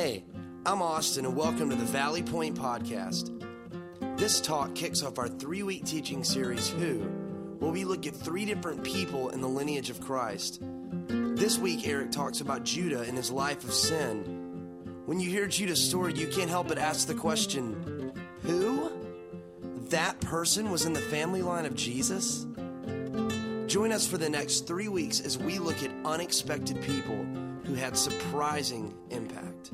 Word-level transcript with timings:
Hey, 0.00 0.22
I'm 0.64 0.80
Austin, 0.80 1.26
and 1.26 1.34
welcome 1.34 1.70
to 1.70 1.74
the 1.74 1.84
Valley 1.84 2.22
Point 2.22 2.56
Podcast. 2.56 3.34
This 4.16 4.40
talk 4.40 4.76
kicks 4.76 5.02
off 5.02 5.18
our 5.18 5.26
three 5.26 5.64
week 5.64 5.84
teaching 5.84 6.22
series, 6.22 6.68
Who, 6.68 7.00
where 7.58 7.72
we 7.72 7.84
look 7.84 8.06
at 8.06 8.14
three 8.14 8.44
different 8.44 8.84
people 8.84 9.30
in 9.30 9.40
the 9.40 9.48
lineage 9.48 9.90
of 9.90 10.00
Christ. 10.00 10.62
This 11.08 11.58
week, 11.58 11.88
Eric 11.88 12.12
talks 12.12 12.40
about 12.40 12.62
Judah 12.62 13.00
and 13.00 13.16
his 13.16 13.32
life 13.32 13.64
of 13.64 13.74
sin. 13.74 15.02
When 15.06 15.18
you 15.18 15.30
hear 15.30 15.48
Judah's 15.48 15.84
story, 15.84 16.14
you 16.14 16.28
can't 16.28 16.48
help 16.48 16.68
but 16.68 16.78
ask 16.78 17.08
the 17.08 17.14
question 17.14 18.12
Who? 18.42 18.92
That 19.88 20.20
person 20.20 20.70
was 20.70 20.86
in 20.86 20.92
the 20.92 21.00
family 21.00 21.42
line 21.42 21.66
of 21.66 21.74
Jesus? 21.74 22.46
Join 23.66 23.90
us 23.90 24.06
for 24.06 24.16
the 24.16 24.30
next 24.30 24.68
three 24.68 24.86
weeks 24.86 25.20
as 25.20 25.38
we 25.38 25.58
look 25.58 25.82
at 25.82 25.90
unexpected 26.04 26.80
people 26.82 27.26
who 27.64 27.74
had 27.74 27.96
surprising 27.96 28.94
impact. 29.10 29.72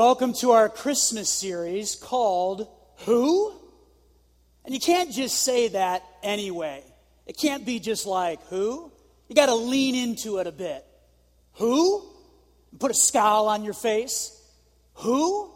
Welcome 0.00 0.32
to 0.32 0.52
our 0.52 0.70
Christmas 0.70 1.28
series 1.28 1.94
called 1.94 2.66
Who? 3.00 3.52
And 4.64 4.72
you 4.72 4.80
can't 4.80 5.12
just 5.12 5.42
say 5.42 5.68
that 5.68 6.02
anyway. 6.22 6.82
It 7.26 7.36
can't 7.36 7.66
be 7.66 7.80
just 7.80 8.06
like, 8.06 8.42
Who? 8.44 8.90
You 9.28 9.34
got 9.34 9.46
to 9.46 9.54
lean 9.54 9.94
into 9.94 10.38
it 10.38 10.46
a 10.46 10.52
bit. 10.52 10.86
Who? 11.56 12.02
Put 12.78 12.90
a 12.90 12.94
scowl 12.94 13.48
on 13.48 13.62
your 13.62 13.74
face. 13.74 14.34
Who? 14.94 15.50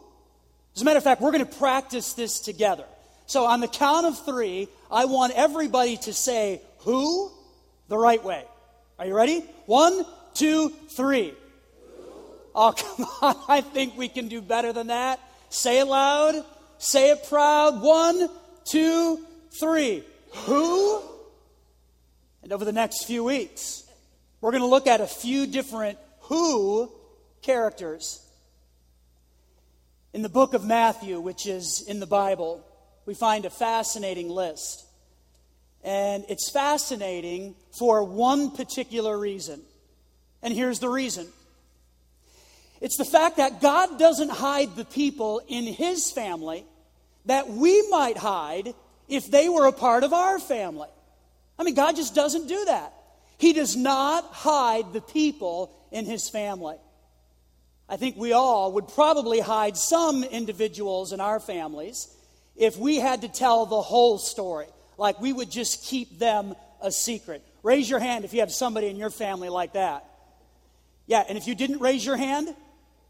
As 0.75 0.83
a 0.83 0.85
matter 0.85 0.99
of 0.99 1.03
fact, 1.03 1.21
we're 1.21 1.31
going 1.31 1.43
to 1.47 1.57
practice 1.57 2.13
this 2.13 2.39
together. 2.39 2.85
So, 3.25 3.45
on 3.45 3.61
the 3.61 3.67
count 3.67 4.05
of 4.05 4.25
three, 4.25 4.67
I 4.91 5.05
want 5.05 5.33
everybody 5.35 5.97
to 5.97 6.13
say 6.13 6.61
who 6.81 7.31
the 7.87 7.97
right 7.97 8.23
way. 8.23 8.43
Are 8.99 9.07
you 9.07 9.15
ready? 9.15 9.39
One, 9.65 10.05
two, 10.35 10.69
three. 10.89 11.33
Oh, 12.55 12.71
come 12.77 13.05
on. 13.21 13.35
I 13.49 13.61
think 13.61 13.97
we 13.97 14.07
can 14.07 14.29
do 14.29 14.41
better 14.41 14.71
than 14.73 14.87
that. 14.87 15.19
Say 15.49 15.79
it 15.79 15.85
loud. 15.85 16.43
Say 16.77 17.11
it 17.11 17.27
proud. 17.27 17.81
One, 17.81 18.29
two, 18.63 19.19
three. 19.59 20.03
Who? 20.45 21.01
And 22.41 22.53
over 22.53 22.65
the 22.65 22.71
next 22.71 23.05
few 23.05 23.23
weeks, 23.23 23.83
we're 24.39 24.51
going 24.51 24.61
to 24.61 24.67
look 24.67 24.87
at 24.87 25.01
a 25.01 25.07
few 25.07 25.47
different 25.47 25.97
who 26.21 26.91
characters. 27.41 28.21
In 30.13 30.21
the 30.21 30.29
book 30.29 30.53
of 30.53 30.63
Matthew, 30.63 31.19
which 31.19 31.45
is 31.45 31.83
in 31.87 31.99
the 31.99 32.05
Bible, 32.05 32.65
we 33.05 33.13
find 33.13 33.45
a 33.45 33.49
fascinating 33.49 34.29
list. 34.29 34.85
And 35.83 36.25
it's 36.29 36.49
fascinating 36.49 37.55
for 37.77 38.03
one 38.03 38.51
particular 38.51 39.17
reason. 39.17 39.61
And 40.41 40.53
here's 40.53 40.79
the 40.79 40.89
reason 40.89 41.27
it's 42.85 42.97
the 42.97 43.03
fact 43.03 43.37
that 43.37 43.61
God 43.61 43.97
doesn't 43.97 44.29
hide 44.29 44.75
the 44.75 44.85
people 44.85 45.41
in 45.47 45.63
His 45.63 46.11
family 46.11 46.67
that 47.25 47.49
we 47.49 47.89
might 47.89 48.15
hide 48.15 48.75
if 49.07 49.25
they 49.31 49.49
were 49.49 49.65
a 49.65 49.71
part 49.71 50.03
of 50.03 50.13
our 50.13 50.37
family. 50.37 50.89
I 51.57 51.63
mean, 51.63 51.73
God 51.73 51.95
just 51.95 52.13
doesn't 52.13 52.47
do 52.47 52.65
that. 52.65 52.93
He 53.39 53.53
does 53.53 53.75
not 53.75 54.25
hide 54.25 54.93
the 54.93 55.01
people 55.01 55.75
in 55.91 56.05
His 56.05 56.29
family. 56.29 56.75
I 57.89 57.97
think 57.97 58.17
we 58.17 58.33
all 58.33 58.73
would 58.73 58.89
probably 58.89 59.39
hide 59.39 59.77
some 59.77 60.23
individuals 60.23 61.11
in 61.11 61.19
our 61.19 61.39
families 61.39 62.07
if 62.55 62.77
we 62.77 62.97
had 62.97 63.21
to 63.23 63.27
tell 63.27 63.65
the 63.65 63.81
whole 63.81 64.19
story. 64.19 64.67
Like 64.99 65.19
we 65.19 65.33
would 65.33 65.49
just 65.49 65.83
keep 65.83 66.19
them 66.19 66.53
a 66.83 66.91
secret. 66.91 67.43
Raise 67.63 67.89
your 67.89 67.99
hand 67.99 68.25
if 68.25 68.33
you 68.35 68.41
have 68.41 68.51
somebody 68.51 68.89
in 68.89 68.95
your 68.95 69.09
family 69.09 69.49
like 69.49 69.73
that. 69.73 70.05
Yeah, 71.07 71.23
and 71.27 71.35
if 71.35 71.47
you 71.47 71.55
didn't 71.55 71.79
raise 71.79 72.05
your 72.05 72.17
hand, 72.17 72.55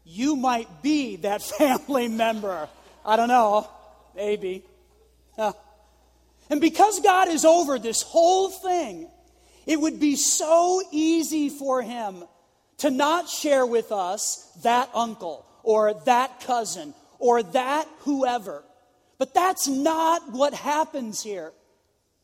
you 0.06 0.36
might 0.36 0.82
be 0.82 1.16
that 1.16 1.42
family 1.58 2.08
member. 2.08 2.68
I 3.04 3.16
don't 3.16 3.28
know. 3.28 3.68
Maybe. 4.14 4.64
Huh. 5.36 5.52
And 6.48 6.60
because 6.60 7.00
God 7.00 7.28
is 7.28 7.44
over 7.44 7.78
this 7.78 8.02
whole 8.02 8.48
thing, 8.48 9.08
it 9.66 9.80
would 9.80 9.98
be 9.98 10.14
so 10.14 10.80
easy 10.92 11.48
for 11.48 11.82
Him 11.82 12.22
to 12.78 12.90
not 12.90 13.28
share 13.28 13.66
with 13.66 13.90
us 13.90 14.48
that 14.62 14.88
uncle 14.94 15.44
or 15.62 15.94
that 16.04 16.40
cousin 16.40 16.94
or 17.18 17.42
that 17.42 17.88
whoever. 18.00 18.62
But 19.18 19.34
that's 19.34 19.66
not 19.66 20.30
what 20.30 20.54
happens 20.54 21.22
here. 21.22 21.52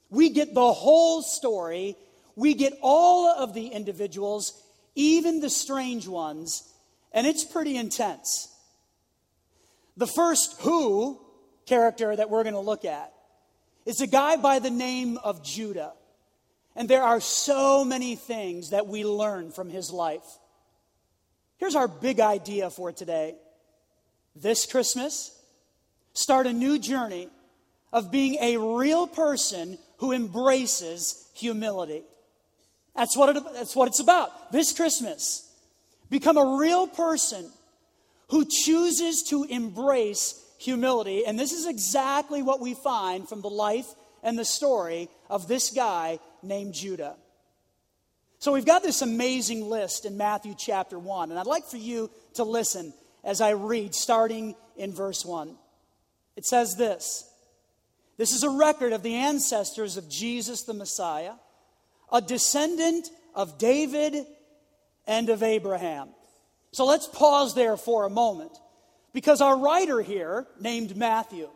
We 0.09 0.31
get 0.31 0.54
the 0.54 0.72
whole 0.72 1.22
story, 1.22 1.97
we 2.37 2.54
get 2.54 2.75
all 2.82 3.28
of 3.28 3.54
the 3.54 3.69
individuals, 3.69 4.62
even 4.94 5.41
the 5.41 5.50
strange 5.50 6.06
ones, 6.06 6.71
and 7.12 7.26
it's 7.26 7.44
pretty 7.44 7.76
intense. 7.76 8.48
The 9.96 10.06
first 10.06 10.60
who 10.60 11.20
character 11.66 12.14
that 12.14 12.30
we're 12.30 12.42
going 12.42 12.54
to 12.54 12.60
look 12.60 12.84
at 12.84 13.12
is 13.84 14.00
a 14.00 14.06
guy 14.06 14.36
by 14.36 14.58
the 14.58 14.70
name 14.70 15.18
of 15.18 15.44
Judah. 15.44 15.92
And 16.74 16.88
there 16.88 17.02
are 17.02 17.20
so 17.20 17.84
many 17.84 18.16
things 18.16 18.70
that 18.70 18.86
we 18.86 19.04
learn 19.04 19.50
from 19.50 19.68
his 19.68 19.90
life. 19.90 20.24
Here's 21.58 21.76
our 21.76 21.88
big 21.88 22.20
idea 22.20 22.70
for 22.70 22.92
today. 22.92 23.34
This 24.34 24.64
Christmas, 24.64 25.38
start 26.14 26.46
a 26.46 26.52
new 26.52 26.78
journey 26.78 27.28
of 27.92 28.10
being 28.10 28.36
a 28.40 28.56
real 28.56 29.06
person 29.06 29.78
who 29.98 30.12
embraces 30.12 31.28
humility. 31.34 32.02
That's 32.96 33.16
what, 33.16 33.36
it, 33.36 33.42
that's 33.52 33.76
what 33.76 33.88
it's 33.88 34.00
about. 34.00 34.52
This 34.52 34.72
Christmas, 34.72 35.51
become 36.12 36.36
a 36.36 36.56
real 36.58 36.86
person 36.86 37.50
who 38.28 38.44
chooses 38.44 39.24
to 39.24 39.44
embrace 39.44 40.40
humility. 40.58 41.26
And 41.26 41.38
this 41.38 41.52
is 41.52 41.66
exactly 41.66 42.42
what 42.42 42.60
we 42.60 42.74
find 42.74 43.28
from 43.28 43.40
the 43.40 43.50
life 43.50 43.86
and 44.22 44.38
the 44.38 44.44
story 44.44 45.08
of 45.28 45.48
this 45.48 45.70
guy 45.70 46.20
named 46.42 46.74
Judah. 46.74 47.16
So 48.38 48.52
we've 48.52 48.66
got 48.66 48.82
this 48.82 49.02
amazing 49.02 49.68
list 49.68 50.04
in 50.04 50.16
Matthew 50.16 50.54
chapter 50.56 50.98
1, 50.98 51.30
and 51.30 51.38
I'd 51.38 51.46
like 51.46 51.64
for 51.64 51.76
you 51.76 52.10
to 52.34 52.44
listen 52.44 52.92
as 53.24 53.40
I 53.40 53.50
read, 53.50 53.94
starting 53.94 54.54
in 54.76 54.92
verse 54.92 55.24
1. 55.24 55.54
It 56.36 56.44
says 56.44 56.74
this 56.76 57.24
This 58.18 58.32
is 58.32 58.42
a 58.42 58.50
record 58.50 58.92
of 58.92 59.02
the 59.02 59.14
ancestors 59.14 59.96
of 59.96 60.10
Jesus 60.10 60.64
the 60.64 60.74
Messiah, 60.74 61.34
a 62.12 62.20
descendant 62.20 63.08
of 63.34 63.58
David 63.58 64.26
and 65.12 65.28
of 65.28 65.42
Abraham. 65.42 66.08
So 66.72 66.86
let's 66.86 67.06
pause 67.06 67.54
there 67.54 67.76
for 67.76 68.04
a 68.04 68.10
moment, 68.10 68.52
because 69.12 69.42
our 69.42 69.58
writer 69.58 70.00
here, 70.00 70.46
named 70.58 70.96
Matthew, 70.96 71.50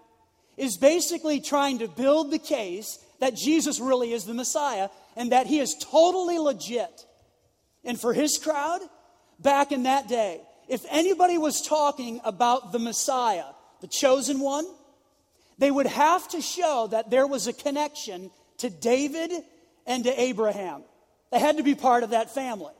is 0.59 0.77
basically 0.77 1.41
trying 1.41 1.79
to 1.79 1.89
build 1.89 2.31
the 2.31 2.39
case 2.39 2.99
that 3.19 3.35
Jesus 3.35 3.81
really 3.81 4.13
is 4.13 4.25
the 4.25 4.35
Messiah 4.35 4.91
and 5.17 5.33
that 5.33 5.47
he 5.47 5.59
is 5.59 5.75
totally 5.91 6.39
legit. 6.39 7.07
And 7.83 7.99
for 7.99 8.13
his 8.13 8.37
crowd, 8.37 8.81
back 9.39 9.73
in 9.73 9.85
that 9.85 10.07
day, 10.07 10.43
if 10.69 10.85
anybody 10.91 11.39
was 11.39 11.63
talking 11.63 12.21
about 12.25 12.73
the 12.73 12.79
Messiah, 12.79 13.53
the 13.81 13.87
chosen 13.87 14.41
one, 14.41 14.67
they 15.57 15.71
would 15.71 15.87
have 15.87 16.29
to 16.29 16.43
show 16.43 16.89
that 16.91 17.09
there 17.09 17.27
was 17.27 17.47
a 17.47 17.53
connection 17.55 18.31
to 18.59 18.69
David 18.69 19.33
and 19.87 20.05
to 20.05 20.21
Abraham. 20.21 20.83
They 21.33 21.39
had 21.39 21.57
to 21.57 21.63
be 21.63 21.75
part 21.75 22.03
of 22.03 22.11
that 22.11 22.35
family. 22.35 22.75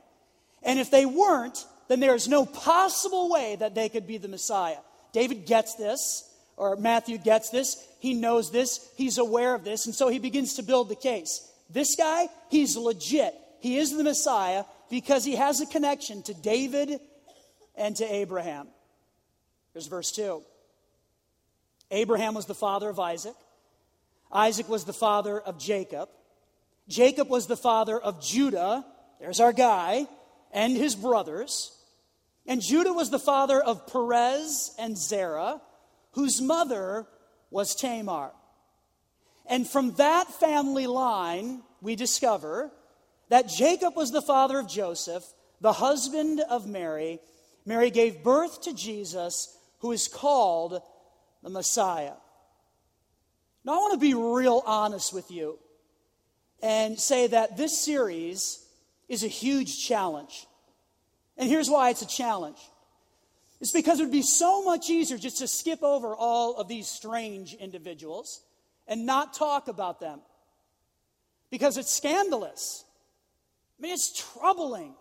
And 0.63 0.79
if 0.79 0.91
they 0.91 1.05
weren't, 1.05 1.65
then 1.87 1.99
there 1.99 2.15
is 2.15 2.27
no 2.27 2.45
possible 2.45 3.29
way 3.29 3.55
that 3.59 3.75
they 3.75 3.89
could 3.89 4.07
be 4.07 4.17
the 4.17 4.27
Messiah. 4.27 4.77
David 5.13 5.45
gets 5.45 5.75
this, 5.75 6.29
or 6.57 6.75
Matthew 6.75 7.17
gets 7.17 7.49
this. 7.49 7.77
He 7.99 8.13
knows 8.13 8.51
this. 8.51 8.89
He's 8.95 9.17
aware 9.17 9.55
of 9.55 9.63
this. 9.63 9.85
And 9.85 9.95
so 9.95 10.09
he 10.09 10.19
begins 10.19 10.55
to 10.55 10.63
build 10.63 10.89
the 10.89 10.95
case. 10.95 11.49
This 11.69 11.95
guy, 11.95 12.27
he's 12.49 12.75
legit. 12.75 13.33
He 13.59 13.77
is 13.77 13.95
the 13.95 14.03
Messiah 14.03 14.63
because 14.89 15.25
he 15.25 15.35
has 15.35 15.61
a 15.61 15.65
connection 15.65 16.23
to 16.23 16.33
David 16.33 16.99
and 17.75 17.95
to 17.97 18.05
Abraham. 18.13 18.67
Here's 19.73 19.87
verse 19.87 20.11
2. 20.11 20.41
Abraham 21.91 22.33
was 22.33 22.45
the 22.45 22.55
father 22.55 22.89
of 22.89 22.99
Isaac. 22.99 23.35
Isaac 24.31 24.67
was 24.67 24.83
the 24.83 24.93
father 24.93 25.39
of 25.39 25.57
Jacob. 25.57 26.09
Jacob 26.87 27.29
was 27.29 27.47
the 27.47 27.57
father 27.57 27.99
of 27.99 28.21
Judah. 28.21 28.85
There's 29.19 29.39
our 29.39 29.53
guy. 29.53 30.07
And 30.57 30.75
his 30.75 30.95
brothers. 30.95 31.71
And 32.47 32.63
Judah 32.63 32.91
was 32.91 33.11
the 33.11 33.19
father 33.19 33.61
of 33.61 33.85
Perez 33.85 34.73
and 34.79 34.97
Zerah, 34.97 35.61
whose 36.13 36.41
mother 36.41 37.05
was 37.51 37.75
Tamar. 37.75 38.31
And 39.45 39.69
from 39.69 39.91
that 39.97 40.27
family 40.39 40.87
line, 40.87 41.61
we 41.79 41.95
discover 41.95 42.71
that 43.29 43.49
Jacob 43.49 43.95
was 43.95 44.09
the 44.09 44.21
father 44.23 44.57
of 44.57 44.67
Joseph, 44.67 45.23
the 45.61 45.73
husband 45.73 46.41
of 46.49 46.65
Mary. 46.65 47.19
Mary 47.63 47.91
gave 47.91 48.23
birth 48.23 48.63
to 48.63 48.73
Jesus, 48.73 49.55
who 49.81 49.91
is 49.91 50.07
called 50.07 50.81
the 51.43 51.51
Messiah. 51.51 52.13
Now, 53.63 53.73
I 53.73 53.77
want 53.77 53.93
to 53.93 53.99
be 53.99 54.15
real 54.15 54.63
honest 54.65 55.13
with 55.13 55.29
you 55.29 55.59
and 56.63 56.99
say 56.99 57.27
that 57.27 57.57
this 57.57 57.77
series 57.77 58.63
is 59.07 59.23
a 59.23 59.27
huge 59.27 59.85
challenge. 59.85 60.46
And 61.37 61.49
here's 61.49 61.69
why 61.69 61.89
it's 61.89 62.01
a 62.01 62.07
challenge 62.07 62.57
it's 63.59 63.71
because 63.71 63.99
it 63.99 64.03
would 64.03 64.11
be 64.11 64.21
so 64.21 64.63
much 64.63 64.89
easier 64.89 65.17
just 65.17 65.39
to 65.39 65.47
skip 65.47 65.81
over 65.81 66.15
all 66.15 66.57
of 66.57 66.67
these 66.67 66.87
strange 66.87 67.53
individuals 67.55 68.41
and 68.87 69.05
not 69.05 69.33
talk 69.33 69.67
about 69.67 69.99
them 69.99 70.21
because 71.49 71.77
it's 71.77 71.91
scandalous. 71.91 72.85
I 73.77 73.81
mean, 73.81 73.93
it's 73.93 74.13
troubling. 74.33 74.93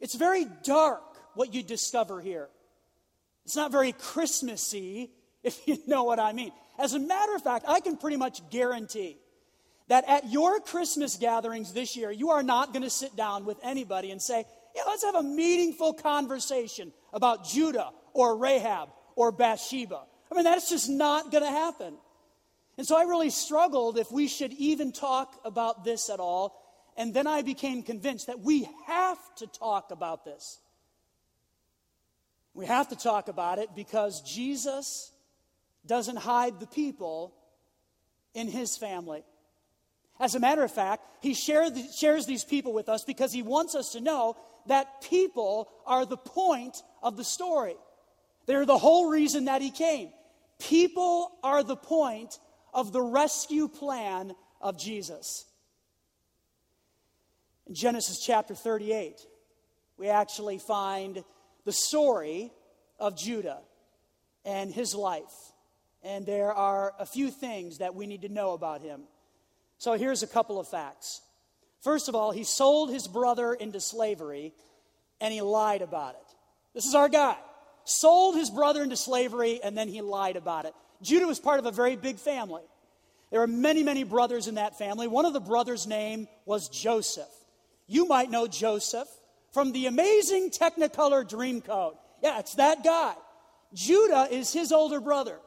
It's 0.00 0.14
very 0.14 0.46
dark 0.64 1.02
what 1.34 1.54
you 1.54 1.62
discover 1.62 2.20
here. 2.20 2.48
It's 3.44 3.56
not 3.56 3.72
very 3.72 3.92
Christmassy, 3.92 5.10
if 5.42 5.58
you 5.66 5.78
know 5.86 6.04
what 6.04 6.18
I 6.18 6.32
mean. 6.32 6.52
As 6.78 6.92
a 6.92 6.98
matter 6.98 7.34
of 7.34 7.42
fact, 7.42 7.64
I 7.66 7.80
can 7.80 7.96
pretty 7.96 8.16
much 8.18 8.48
guarantee 8.50 9.16
that 9.88 10.04
at 10.08 10.30
your 10.30 10.60
Christmas 10.60 11.16
gatherings 11.16 11.72
this 11.72 11.96
year, 11.96 12.10
you 12.10 12.30
are 12.30 12.42
not 12.42 12.72
going 12.72 12.82
to 12.82 12.90
sit 12.90 13.16
down 13.16 13.44
with 13.44 13.56
anybody 13.62 14.10
and 14.10 14.20
say, 14.20 14.44
yeah, 14.76 14.82
let's 14.86 15.02
have 15.02 15.14
a 15.14 15.22
meaningful 15.22 15.94
conversation 15.94 16.92
about 17.14 17.46
Judah 17.46 17.90
or 18.12 18.36
Rahab 18.36 18.90
or 19.14 19.32
Bathsheba. 19.32 20.02
I 20.30 20.34
mean, 20.34 20.44
that's 20.44 20.68
just 20.68 20.90
not 20.90 21.32
going 21.32 21.44
to 21.44 21.50
happen. 21.50 21.96
And 22.76 22.86
so 22.86 22.94
I 22.94 23.04
really 23.04 23.30
struggled 23.30 23.96
if 23.96 24.12
we 24.12 24.28
should 24.28 24.52
even 24.52 24.92
talk 24.92 25.40
about 25.46 25.82
this 25.82 26.10
at 26.10 26.20
all. 26.20 26.62
And 26.94 27.14
then 27.14 27.26
I 27.26 27.40
became 27.40 27.82
convinced 27.82 28.26
that 28.26 28.40
we 28.40 28.68
have 28.86 29.18
to 29.36 29.46
talk 29.46 29.90
about 29.90 30.26
this. 30.26 30.60
We 32.52 32.66
have 32.66 32.88
to 32.88 32.96
talk 32.96 33.28
about 33.28 33.58
it 33.58 33.70
because 33.74 34.20
Jesus 34.20 35.10
doesn't 35.86 36.16
hide 36.16 36.60
the 36.60 36.66
people 36.66 37.34
in 38.34 38.48
his 38.48 38.76
family. 38.76 39.24
As 40.20 40.34
a 40.34 40.40
matter 40.40 40.62
of 40.62 40.72
fact, 40.72 41.02
he 41.22 41.32
shares 41.34 42.26
these 42.26 42.44
people 42.44 42.74
with 42.74 42.88
us 42.88 43.04
because 43.04 43.32
he 43.32 43.42
wants 43.42 43.74
us 43.74 43.92
to 43.92 44.00
know 44.00 44.36
that 44.68 45.02
people 45.02 45.68
are 45.86 46.04
the 46.04 46.16
point 46.16 46.82
of 47.02 47.16
the 47.16 47.24
story. 47.24 47.76
They're 48.46 48.66
the 48.66 48.78
whole 48.78 49.08
reason 49.08 49.46
that 49.46 49.62
he 49.62 49.70
came. 49.70 50.10
People 50.58 51.32
are 51.42 51.62
the 51.62 51.76
point 51.76 52.38
of 52.72 52.92
the 52.92 53.02
rescue 53.02 53.68
plan 53.68 54.34
of 54.60 54.78
Jesus. 54.78 55.44
In 57.66 57.74
Genesis 57.74 58.20
chapter 58.24 58.54
38, 58.54 59.20
we 59.96 60.08
actually 60.08 60.58
find 60.58 61.24
the 61.64 61.72
story 61.72 62.52
of 62.98 63.16
Judah 63.16 63.58
and 64.44 64.72
his 64.72 64.94
life. 64.94 65.52
And 66.02 66.24
there 66.24 66.52
are 66.52 66.94
a 66.98 67.06
few 67.06 67.30
things 67.30 67.78
that 67.78 67.94
we 67.94 68.06
need 68.06 68.22
to 68.22 68.28
know 68.28 68.52
about 68.52 68.80
him. 68.80 69.02
So 69.78 69.94
here's 69.94 70.22
a 70.22 70.26
couple 70.26 70.60
of 70.60 70.68
facts. 70.68 71.20
First 71.82 72.08
of 72.08 72.14
all, 72.14 72.32
he 72.32 72.44
sold 72.44 72.90
his 72.90 73.06
brother 73.08 73.54
into 73.54 73.80
slavery 73.80 74.52
and 75.20 75.32
he 75.32 75.40
lied 75.40 75.82
about 75.82 76.14
it. 76.14 76.34
This 76.74 76.86
is 76.86 76.94
our 76.94 77.08
guy. 77.08 77.36
Sold 77.84 78.34
his 78.34 78.50
brother 78.50 78.82
into 78.82 78.96
slavery 78.96 79.60
and 79.62 79.76
then 79.76 79.88
he 79.88 80.00
lied 80.00 80.36
about 80.36 80.64
it. 80.64 80.74
Judah 81.02 81.26
was 81.26 81.38
part 81.38 81.58
of 81.58 81.66
a 81.66 81.70
very 81.70 81.96
big 81.96 82.16
family. 82.16 82.62
There 83.30 83.40
were 83.40 83.46
many, 83.46 83.82
many 83.82 84.04
brothers 84.04 84.46
in 84.46 84.54
that 84.56 84.78
family. 84.78 85.08
One 85.08 85.24
of 85.24 85.32
the 85.32 85.40
brothers' 85.40 85.86
name 85.86 86.28
was 86.44 86.68
Joseph. 86.68 87.28
You 87.86 88.06
might 88.06 88.30
know 88.30 88.46
Joseph 88.46 89.08
from 89.52 89.72
the 89.72 89.86
amazing 89.86 90.50
Technicolor 90.50 91.28
Dreamcoat. 91.28 91.96
Yeah, 92.22 92.38
it's 92.38 92.54
that 92.54 92.84
guy. 92.84 93.14
Judah 93.74 94.28
is 94.30 94.52
his 94.52 94.72
older 94.72 95.00
brother. 95.00 95.38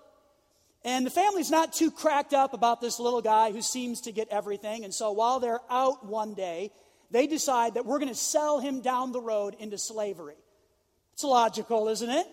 And 0.85 1.05
the 1.05 1.11
family's 1.11 1.51
not 1.51 1.73
too 1.73 1.91
cracked 1.91 2.33
up 2.33 2.53
about 2.53 2.79
this 2.79 2.99
little 2.99 3.21
guy 3.21 3.51
who 3.51 3.61
seems 3.61 4.01
to 4.01 4.11
get 4.11 4.29
everything. 4.29 4.85
And 4.85 4.93
so 4.93 5.11
while 5.11 5.39
they're 5.39 5.59
out 5.69 6.05
one 6.05 6.33
day, 6.33 6.71
they 7.11 7.27
decide 7.27 7.73
that 7.73 7.85
we're 7.85 7.99
going 7.99 8.09
to 8.09 8.15
sell 8.15 8.59
him 8.59 8.81
down 8.81 9.11
the 9.11 9.19
road 9.19 9.55
into 9.59 9.77
slavery. 9.77 10.37
It's 11.13 11.23
logical, 11.23 11.89
isn't 11.89 12.09
it? 12.09 12.25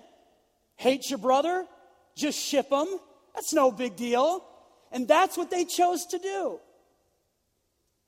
Hate 0.77 1.11
your 1.11 1.19
brother? 1.19 1.67
Just 2.15 2.39
ship 2.39 2.71
him. 2.71 2.87
That's 3.35 3.53
no 3.53 3.73
big 3.73 3.97
deal. 3.97 4.45
And 4.93 5.09
that's 5.09 5.37
what 5.37 5.51
they 5.51 5.65
chose 5.65 6.07
to 6.07 6.19
do. 6.19 6.61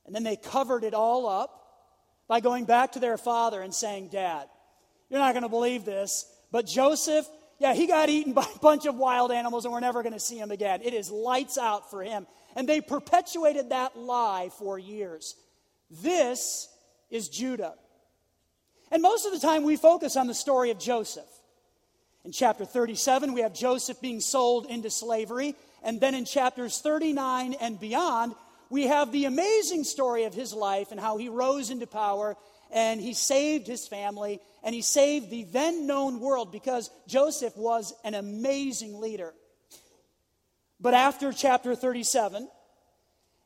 And 0.06 0.14
then 0.14 0.22
they 0.22 0.36
covered 0.36 0.84
it 0.84 0.94
all 0.94 1.28
up 1.28 1.54
by 2.28 2.40
going 2.40 2.64
back 2.64 2.92
to 2.92 3.00
their 3.00 3.18
father 3.18 3.60
and 3.60 3.74
saying, 3.74 4.08
Dad, 4.08 4.46
you're 5.10 5.18
not 5.18 5.32
going 5.32 5.42
to 5.42 5.48
believe 5.48 5.84
this, 5.84 6.30
but 6.52 6.66
Joseph 6.66 7.26
yeah, 7.58 7.74
he 7.74 7.86
got 7.86 8.08
eaten 8.08 8.32
by 8.34 8.46
a 8.54 8.58
bunch 8.58 8.86
of 8.86 8.96
wild 8.96 9.32
animals 9.32 9.64
and 9.64 9.72
we're 9.72 9.80
never 9.80 10.02
going 10.02 10.12
to 10.12 10.20
see 10.20 10.38
him 10.38 10.50
again. 10.50 10.80
It 10.82 10.94
is 10.94 11.10
lights 11.10 11.58
out 11.58 11.90
for 11.90 12.02
him. 12.02 12.26
And 12.56 12.68
they 12.68 12.80
perpetuated 12.80 13.70
that 13.70 13.96
lie 13.96 14.50
for 14.58 14.78
years. 14.78 15.36
This 15.90 16.68
is 17.10 17.28
Judah. 17.28 17.74
And 18.90 19.02
most 19.02 19.26
of 19.26 19.32
the 19.32 19.38
time 19.38 19.64
we 19.64 19.76
focus 19.76 20.16
on 20.16 20.26
the 20.26 20.34
story 20.34 20.70
of 20.70 20.78
Joseph. 20.78 21.28
In 22.24 22.32
chapter 22.32 22.64
37, 22.64 23.32
we 23.32 23.42
have 23.42 23.54
Joseph 23.54 24.00
being 24.00 24.20
sold 24.20 24.66
into 24.66 24.90
slavery. 24.90 25.54
And 25.82 26.00
then 26.00 26.14
in 26.14 26.24
chapters 26.24 26.80
39 26.80 27.54
and 27.54 27.78
beyond, 27.78 28.34
we 28.70 28.86
have 28.86 29.12
the 29.12 29.26
amazing 29.26 29.84
story 29.84 30.24
of 30.24 30.34
his 30.34 30.52
life 30.52 30.90
and 30.90 31.00
how 31.00 31.16
he 31.16 31.28
rose 31.28 31.70
into 31.70 31.86
power 31.86 32.36
and 32.70 33.00
he 33.00 33.14
saved 33.14 33.66
his 33.66 33.86
family 33.86 34.40
and 34.62 34.74
he 34.74 34.82
saved 34.82 35.30
the 35.30 35.44
then 35.44 35.86
known 35.86 36.20
world 36.20 36.52
because 36.52 36.90
Joseph 37.06 37.56
was 37.56 37.94
an 38.04 38.14
amazing 38.14 39.00
leader. 39.00 39.32
But 40.80 40.94
after 40.94 41.32
chapter 41.32 41.74
37 41.74 42.48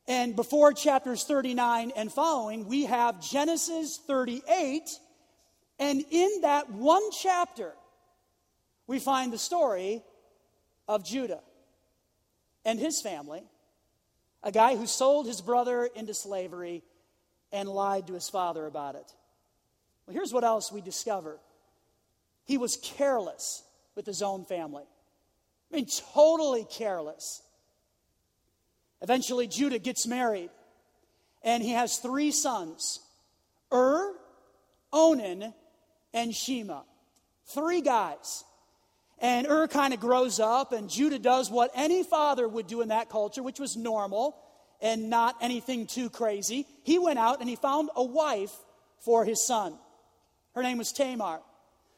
and 0.07 0.35
before 0.35 0.73
chapters 0.73 1.23
39 1.23 1.91
and 1.95 2.11
following, 2.11 2.67
we 2.67 2.85
have 2.85 3.21
Genesis 3.21 3.99
38. 4.05 4.89
And 5.79 6.03
in 6.11 6.41
that 6.41 6.69
one 6.71 7.03
chapter, 7.11 7.73
we 8.85 8.99
find 8.99 9.33
the 9.33 9.37
story 9.37 10.03
of 10.87 11.05
Judah 11.05 11.41
and 12.65 12.79
his 12.79 13.01
family, 13.01 13.43
a 14.43 14.51
guy 14.51 14.75
who 14.75 14.85
sold 14.85 15.25
his 15.25 15.41
brother 15.41 15.89
into 15.95 16.13
slavery 16.13 16.83
and 17.53 17.69
lied 17.69 18.07
to 18.07 18.13
his 18.13 18.27
father 18.27 18.65
about 18.65 18.95
it. 18.95 19.13
Well, 20.05 20.15
here's 20.15 20.33
what 20.33 20.43
else 20.43 20.71
we 20.71 20.81
discover 20.81 21.39
he 22.45 22.57
was 22.57 22.77
careless 22.83 23.63
with 23.95 24.05
his 24.05 24.21
own 24.21 24.43
family. 24.43 24.83
I 25.71 25.75
mean, 25.75 25.87
totally 26.13 26.65
careless. 26.69 27.41
Eventually, 29.01 29.47
Judah 29.47 29.79
gets 29.79 30.05
married, 30.05 30.49
and 31.41 31.63
he 31.63 31.71
has 31.71 31.99
three 31.99 32.31
sons 32.31 32.99
Ur, 33.71 34.13
Onan, 34.91 35.53
and 36.13 36.35
Shema. 36.35 36.81
Three 37.45 37.81
guys. 37.81 38.43
And 39.19 39.47
Ur 39.47 39.67
kind 39.67 39.93
of 39.93 39.99
grows 39.99 40.39
up, 40.39 40.73
and 40.73 40.89
Judah 40.89 41.19
does 41.19 41.49
what 41.49 41.71
any 41.75 42.03
father 42.03 42.47
would 42.47 42.67
do 42.67 42.81
in 42.81 42.89
that 42.89 43.09
culture, 43.09 43.41
which 43.41 43.59
was 43.59 43.77
normal 43.77 44.37
and 44.83 45.09
not 45.09 45.37
anything 45.41 45.87
too 45.87 46.09
crazy. 46.09 46.67
He 46.83 46.99
went 46.99 47.17
out 47.17 47.39
and 47.39 47.49
he 47.49 47.55
found 47.55 47.89
a 47.95 48.03
wife 48.03 48.51
for 48.99 49.23
his 49.23 49.47
son. 49.47 49.79
Her 50.53 50.61
name 50.61 50.77
was 50.77 50.91
Tamar. 50.91 51.39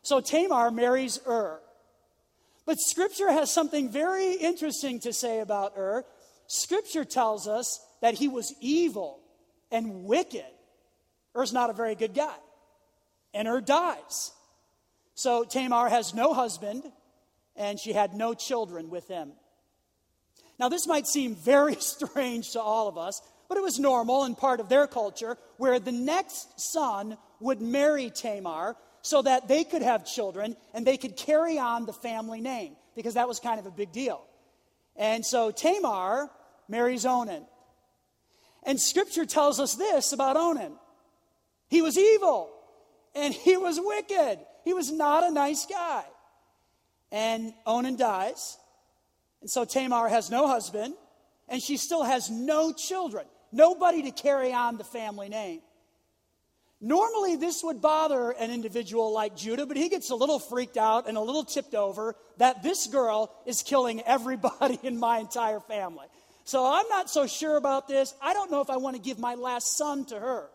So 0.03 0.21
Tamar 0.21 0.69
marries 0.69 1.19
Ur. 1.27 1.59
But 2.67 2.79
Scripture 2.79 3.31
has 3.31 3.51
something 3.51 3.89
very 3.89 4.33
interesting 4.33 4.99
to 5.01 5.11
say 5.11 5.39
about 5.39 5.73
Ur. 5.75 6.05
Scripture 6.47 7.03
tells 7.03 7.47
us 7.47 7.83
that 8.01 8.13
he 8.13 8.27
was 8.27 8.53
evil 8.61 9.19
and 9.71 10.05
wicked. 10.05 10.45
Er's 11.35 11.51
not 11.51 11.71
a 11.71 11.73
very 11.73 11.95
good 11.95 12.13
guy. 12.13 12.35
And 13.33 13.47
Ur 13.47 13.61
dies. 13.61 14.31
So 15.15 15.43
Tamar 15.43 15.89
has 15.89 16.13
no 16.13 16.33
husband, 16.33 16.83
and 17.55 17.79
she 17.79 17.93
had 17.93 18.13
no 18.13 18.35
children 18.35 18.89
with 18.89 19.07
him. 19.07 19.31
Now, 20.59 20.69
this 20.69 20.87
might 20.87 21.07
seem 21.07 21.35
very 21.35 21.75
strange 21.79 22.51
to 22.51 22.61
all 22.61 22.87
of 22.87 22.97
us, 22.97 23.21
but 23.47 23.57
it 23.57 23.63
was 23.63 23.79
normal 23.79 24.23
and 24.23 24.37
part 24.37 24.59
of 24.59 24.69
their 24.69 24.87
culture 24.87 25.37
where 25.57 25.79
the 25.79 25.91
next 25.91 26.59
son 26.59 27.17
would 27.39 27.61
marry 27.61 28.09
Tamar 28.09 28.75
so 29.01 29.21
that 29.21 29.47
they 29.47 29.63
could 29.63 29.83
have 29.83 30.05
children 30.05 30.55
and 30.73 30.85
they 30.85 30.97
could 30.97 31.15
carry 31.15 31.59
on 31.59 31.85
the 31.85 31.93
family 31.93 32.41
name 32.41 32.75
because 32.95 33.13
that 33.13 33.27
was 33.27 33.39
kind 33.39 33.59
of 33.59 33.65
a 33.65 33.71
big 33.71 33.91
deal. 33.91 34.23
And 34.95 35.25
so 35.25 35.51
Tamar 35.51 36.29
marries 36.67 37.05
Onan. 37.05 37.45
And 38.63 38.79
scripture 38.79 39.25
tells 39.25 39.59
us 39.59 39.75
this 39.75 40.11
about 40.11 40.37
Onan 40.37 40.73
he 41.67 41.81
was 41.81 41.97
evil 41.97 42.49
and 43.13 43.33
he 43.33 43.57
was 43.57 43.79
wicked, 43.81 44.39
he 44.63 44.73
was 44.73 44.91
not 44.91 45.23
a 45.23 45.31
nice 45.31 45.65
guy. 45.65 46.03
And 47.11 47.53
Onan 47.65 47.95
dies. 47.95 48.57
And 49.45 49.49
so 49.51 49.63
Tamar 49.63 50.07
has 50.07 50.31
no 50.31 50.47
husband, 50.47 50.95
and 51.47 51.61
she 51.61 51.77
still 51.77 52.01
has 52.01 52.31
no 52.31 52.73
children, 52.73 53.27
nobody 53.51 54.01
to 54.01 54.09
carry 54.09 54.51
on 54.51 54.79
the 54.79 54.83
family 54.83 55.29
name. 55.29 55.61
Normally, 56.81 57.35
this 57.35 57.63
would 57.63 57.79
bother 57.79 58.31
an 58.31 58.49
individual 58.49 59.13
like 59.13 59.35
Judah, 59.35 59.67
but 59.67 59.77
he 59.77 59.87
gets 59.87 60.09
a 60.09 60.15
little 60.15 60.39
freaked 60.39 60.77
out 60.77 61.07
and 61.07 61.15
a 61.15 61.21
little 61.21 61.43
tipped 61.43 61.75
over 61.75 62.15
that 62.37 62.63
this 62.63 62.87
girl 62.87 63.31
is 63.45 63.61
killing 63.61 64.01
everybody 64.01 64.79
in 64.83 64.97
my 64.97 65.19
entire 65.19 65.59
family. 65.59 66.07
So 66.45 66.65
I'm 66.65 66.87
not 66.89 67.11
so 67.11 67.27
sure 67.27 67.55
about 67.55 67.87
this. 67.87 68.15
I 68.23 68.33
don't 68.33 68.49
know 68.49 68.61
if 68.61 68.71
I 68.71 68.77
want 68.77 68.95
to 68.95 69.01
give 69.03 69.19
my 69.19 69.35
last 69.35 69.77
son 69.77 70.05
to 70.05 70.19
her. 70.19 70.49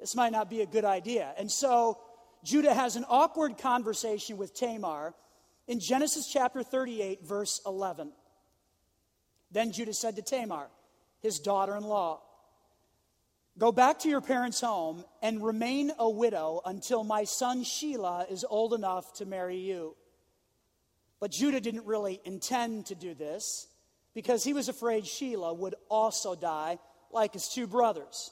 this 0.00 0.16
might 0.16 0.32
not 0.32 0.50
be 0.50 0.62
a 0.62 0.66
good 0.66 0.84
idea. 0.84 1.32
And 1.38 1.48
so 1.48 2.00
Judah 2.42 2.74
has 2.74 2.96
an 2.96 3.04
awkward 3.08 3.56
conversation 3.56 4.36
with 4.36 4.52
Tamar 4.52 5.14
in 5.68 5.78
Genesis 5.80 6.26
chapter 6.26 6.62
38, 6.62 7.22
verse 7.22 7.60
11. 7.64 8.10
Then 9.52 9.70
Judah 9.70 9.94
said 9.94 10.16
to 10.16 10.22
Tamar, 10.22 10.68
his 11.20 11.38
daughter 11.38 11.76
in 11.76 11.84
law, 11.84 12.22
Go 13.58 13.72
back 13.72 13.98
to 14.00 14.08
your 14.08 14.20
parents' 14.20 14.60
home 14.60 15.04
and 15.20 15.44
remain 15.44 15.90
a 15.98 16.08
widow 16.08 16.60
until 16.64 17.02
my 17.02 17.24
son 17.24 17.64
Shelah 17.64 18.30
is 18.30 18.46
old 18.48 18.72
enough 18.72 19.12
to 19.14 19.26
marry 19.26 19.56
you. 19.56 19.96
But 21.18 21.32
Judah 21.32 21.60
didn't 21.60 21.84
really 21.84 22.20
intend 22.24 22.86
to 22.86 22.94
do 22.94 23.14
this 23.14 23.66
because 24.14 24.44
he 24.44 24.52
was 24.52 24.68
afraid 24.68 25.04
Shelah 25.04 25.56
would 25.56 25.74
also 25.88 26.36
die 26.36 26.78
like 27.10 27.32
his 27.32 27.48
two 27.48 27.66
brothers. 27.66 28.30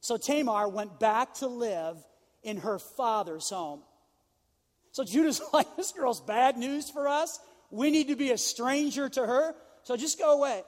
So 0.00 0.16
Tamar 0.16 0.68
went 0.68 1.00
back 1.00 1.34
to 1.34 1.48
live 1.48 1.96
in 2.44 2.58
her 2.58 2.78
father's 2.78 3.50
home. 3.50 3.82
So 4.98 5.04
Judah's 5.04 5.40
like, 5.52 5.76
This 5.76 5.92
girl's 5.92 6.20
bad 6.20 6.56
news 6.56 6.90
for 6.90 7.06
us. 7.06 7.38
We 7.70 7.92
need 7.92 8.08
to 8.08 8.16
be 8.16 8.32
a 8.32 8.38
stranger 8.38 9.08
to 9.08 9.24
her. 9.24 9.54
So 9.84 9.96
just 9.96 10.18
go 10.18 10.36
away. 10.36 10.64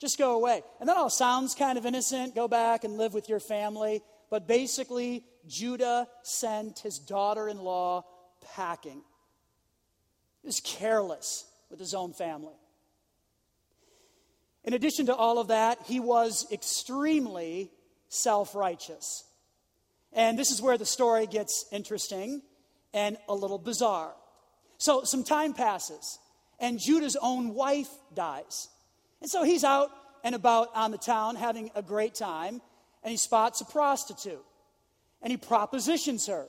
Just 0.00 0.18
go 0.18 0.34
away. 0.34 0.62
And 0.80 0.88
that 0.88 0.96
all 0.96 1.08
sounds 1.08 1.54
kind 1.54 1.78
of 1.78 1.86
innocent. 1.86 2.34
Go 2.34 2.48
back 2.48 2.82
and 2.82 2.98
live 2.98 3.14
with 3.14 3.28
your 3.28 3.38
family. 3.38 4.02
But 4.28 4.48
basically, 4.48 5.24
Judah 5.46 6.08
sent 6.22 6.80
his 6.80 6.98
daughter 6.98 7.48
in 7.48 7.58
law 7.58 8.04
packing. 8.54 9.02
He 10.42 10.48
was 10.48 10.58
careless 10.58 11.44
with 11.70 11.78
his 11.78 11.94
own 11.94 12.12
family. 12.12 12.54
In 14.64 14.74
addition 14.74 15.06
to 15.06 15.14
all 15.14 15.38
of 15.38 15.48
that, 15.48 15.78
he 15.86 16.00
was 16.00 16.44
extremely 16.50 17.70
self 18.08 18.56
righteous. 18.56 19.22
And 20.12 20.36
this 20.36 20.50
is 20.50 20.60
where 20.60 20.76
the 20.76 20.86
story 20.86 21.28
gets 21.28 21.66
interesting 21.70 22.42
and 22.98 23.16
a 23.28 23.34
little 23.34 23.58
bizarre. 23.58 24.12
So, 24.76 25.04
some 25.04 25.22
time 25.22 25.54
passes, 25.54 26.18
and 26.58 26.80
Judah's 26.80 27.16
own 27.20 27.54
wife 27.54 27.90
dies. 28.12 28.68
And 29.20 29.30
so 29.30 29.44
he's 29.44 29.62
out 29.62 29.90
and 30.24 30.34
about 30.34 30.74
on 30.74 30.90
the 30.90 30.98
town 30.98 31.36
having 31.36 31.70
a 31.76 31.82
great 31.82 32.14
time, 32.14 32.60
and 33.04 33.10
he 33.12 33.16
spots 33.16 33.60
a 33.60 33.64
prostitute, 33.64 34.44
and 35.22 35.30
he 35.30 35.36
propositions 35.36 36.26
her. 36.26 36.46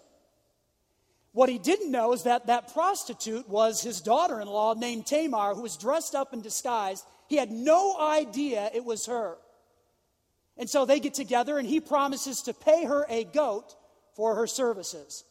What 1.34 1.50
he 1.50 1.60
didn't 1.60 1.92
know 1.92 2.14
is 2.14 2.24
that 2.24 2.48
that 2.48 2.74
prostitute 2.74 3.48
was 3.48 3.82
his 3.84 4.02
daughter 4.02 4.42
in 4.42 4.48
law 4.48 4.74
named 4.74 5.06
Tamar, 5.06 5.54
who 5.54 5.62
was 5.62 5.78
dressed 5.78 6.16
up 6.16 6.34
and 6.34 6.42
disguised. 6.42 7.06
He 7.28 7.36
had 7.36 7.52
no 7.52 7.96
idea 8.00 8.72
it 8.74 8.84
was 8.84 9.06
her. 9.06 9.38
And 10.58 10.68
so 10.68 10.86
they 10.86 11.00
get 11.00 11.14
together, 11.14 11.60
and 11.60 11.68
he 11.68 11.80
promises 11.80 12.42
to 12.44 12.54
pay 12.56 12.86
her 12.86 13.06
a 13.08 13.24
goat 13.24 13.76
for 14.16 14.34
her 14.34 14.48
services. 14.48 15.24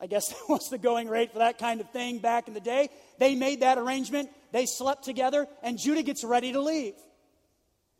I 0.00 0.06
guess 0.06 0.28
that 0.28 0.48
was 0.48 0.68
the 0.68 0.78
going 0.78 1.08
rate 1.08 1.32
for 1.32 1.38
that 1.38 1.58
kind 1.58 1.80
of 1.80 1.90
thing 1.90 2.18
back 2.18 2.48
in 2.48 2.54
the 2.54 2.60
day. 2.60 2.88
They 3.18 3.34
made 3.34 3.60
that 3.60 3.78
arrangement. 3.78 4.30
They 4.52 4.66
slept 4.66 5.04
together, 5.04 5.46
and 5.62 5.78
Judah 5.78 6.02
gets 6.02 6.24
ready 6.24 6.52
to 6.52 6.60
leave. 6.60 6.94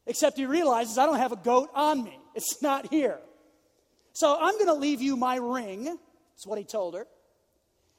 Except 0.06 0.36
he 0.36 0.46
realizes, 0.46 0.98
I 0.98 1.06
don't 1.06 1.18
have 1.18 1.32
a 1.32 1.36
goat 1.36 1.70
on 1.74 2.04
me. 2.04 2.18
It's 2.36 2.60
not 2.60 2.90
here. 2.90 3.20
So 4.12 4.36
I'm 4.36 4.54
going 4.54 4.66
to 4.66 4.74
leave 4.74 5.00
you 5.00 5.16
my 5.16 5.36
ring. 5.36 5.84
That's 5.84 6.44
what 6.44 6.58
he 6.58 6.64
told 6.64 6.94
her. 6.94 7.06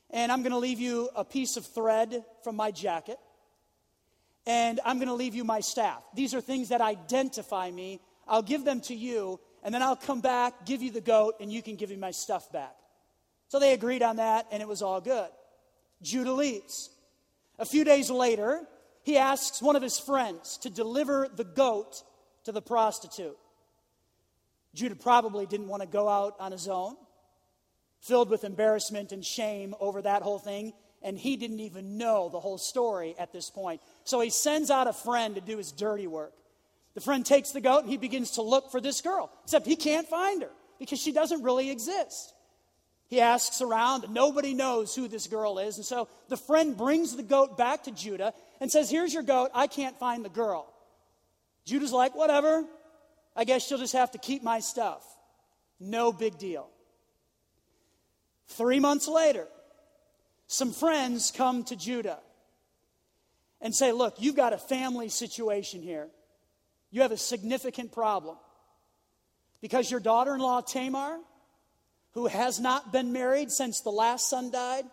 And 0.10 0.30
I'm 0.30 0.42
going 0.42 0.52
to 0.52 0.58
leave 0.58 0.78
you 0.80 1.10
a 1.16 1.24
piece 1.24 1.56
of 1.56 1.66
thread 1.66 2.22
from 2.44 2.58
my 2.58 2.72
jacket. 2.72 3.18
And 4.46 4.82
I'm 4.84 4.98
going 4.98 5.08
to 5.08 5.14
leave 5.14 5.36
you 5.36 5.46
my 5.46 5.62
staff. 5.62 6.04
These 6.14 6.34
are 6.34 6.42
things 6.42 6.68
that 6.68 6.82
identify 6.82 7.72
me. 7.72 8.02
I'll 8.28 8.42
give 8.42 8.66
them 8.66 8.82
to 8.82 8.94
you, 8.94 9.40
and 9.64 9.74
then 9.74 9.82
I'll 9.82 9.96
come 9.96 10.20
back, 10.20 10.66
give 10.66 10.82
you 10.82 10.92
the 10.92 11.00
goat, 11.00 11.36
and 11.40 11.52
you 11.52 11.62
can 11.62 11.75
give 11.78 11.90
me 11.90 11.96
my 11.96 12.12
stuff 12.12 12.52
back. 12.52 12.75
So 13.48 13.60
they 13.60 13.74
agreed 13.74 14.02
on 14.02 14.18
that, 14.18 14.48
and 14.52 14.62
it 14.62 14.68
was 14.68 14.82
all 14.82 15.02
good. 15.02 15.30
Judah 16.02 16.34
leaves. 16.34 16.90
A 17.58 17.66
few 17.66 17.84
days 17.84 18.10
later, 18.10 18.62
he 19.04 19.18
asks 19.18 19.62
one 19.62 19.75
of 19.75 19.82
his 19.82 20.00
friends 20.00 20.58
to 20.60 20.70
deliver 20.70 21.30
the 21.34 21.44
goat 21.44 22.04
to 22.46 22.52
the 22.52 22.62
prostitute. 22.62 23.38
Judah 24.74 24.96
probably 24.96 25.46
didn't 25.46 25.68
want 25.70 25.82
to 25.82 25.88
go 25.88 26.10
out 26.10 26.36
on 26.40 26.52
his 26.52 26.68
own, 26.68 26.98
filled 28.02 28.30
with 28.30 28.44
embarrassment 28.44 29.12
and 29.12 29.24
shame 29.24 29.74
over 29.80 30.02
that 30.02 30.22
whole 30.22 30.40
thing, 30.40 30.74
and 31.02 31.18
he 31.18 31.38
didn't 31.38 31.60
even 31.60 31.98
know 31.98 32.30
the 32.30 32.40
whole 32.40 32.58
story 32.58 33.16
at 33.18 33.32
this 33.32 33.50
point. 33.50 33.82
So 34.04 34.20
he 34.20 34.30
sends 34.30 34.70
out 34.70 34.88
a 34.88 34.94
friend 34.94 35.36
to 35.36 35.42
do 35.42 35.58
his 35.58 35.72
dirty 35.72 36.08
work. 36.08 36.34
The 36.94 37.02
friend 37.02 37.25
takes 37.25 37.52
the 37.52 37.62
goat 37.62 37.82
and 37.82 37.90
he 37.90 37.98
begins 37.98 38.32
to 38.32 38.42
look 38.42 38.72
for 38.72 38.82
this 38.82 39.02
girl, 39.02 39.32
except 39.44 39.66
he 39.66 39.75
can't 39.75 40.08
find 40.08 40.42
her 40.42 40.52
because 40.80 41.00
she 41.00 41.12
doesn't 41.12 41.44
really 41.44 41.70
exist. 41.70 42.34
He 43.08 43.22
asks 43.22 43.62
around, 43.62 44.10
nobody 44.10 44.54
knows 44.54 44.96
who 44.96 45.08
this 45.08 45.28
girl 45.28 45.60
is. 45.60 45.78
And 45.78 45.86
so 45.86 46.08
the 46.28 46.38
friend 46.38 46.76
brings 46.76 47.16
the 47.16 47.24
goat 47.24 47.58
back 47.58 47.84
to 47.84 47.92
Judah 47.92 48.34
and 48.60 48.72
says, 48.72 48.90
Here's 48.90 49.14
your 49.14 49.24
goat. 49.24 49.52
I 49.54 49.68
can't 49.68 49.98
find 50.00 50.26
the 50.26 50.30
girl. 50.30 50.72
Judah's 51.66 51.92
like, 51.94 52.16
Whatever. 52.16 52.66
I 53.36 53.44
guess 53.44 53.68
she'll 53.68 53.78
just 53.78 53.94
have 53.94 54.12
to 54.12 54.18
keep 54.18 54.44
my 54.44 54.60
stuff. 54.60 55.04
No 55.80 56.12
big 56.12 56.38
deal. 56.38 56.70
Three 58.48 58.80
months 58.80 59.08
later, 59.08 59.48
some 60.48 60.72
friends 60.72 61.32
come 61.32 61.64
to 61.66 61.76
Judah 61.76 62.20
and 63.62 63.76
say, 63.76 63.92
Look, 63.92 64.16
you've 64.20 64.36
got 64.36 64.54
a 64.54 64.58
family 64.58 65.10
situation 65.10 65.84
here. 65.84 66.08
You 66.90 67.02
have 67.02 67.12
a 67.12 67.18
significant 67.18 67.92
problem. 67.92 68.38
Because 69.62 69.92
your 69.92 70.00
daughter 70.00 70.34
in 70.34 70.40
law, 70.40 70.62
Tamar, 70.62 71.20
who 72.16 72.28
has 72.28 72.60
not 72.60 72.92
been 72.92 73.14
married 73.14 73.52
since 73.52 73.82
the 73.82 73.92
last 73.92 74.30
son 74.30 74.50
died, 74.50 74.86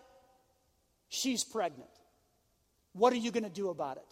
she's 1.09 1.43
pregnant. 1.43 1.89
What 2.91 3.13
are 3.13 3.17
you 3.17 3.31
going 3.31 3.45
to 3.45 3.49
do 3.49 3.69
about 3.69 3.97
it? 3.97 4.05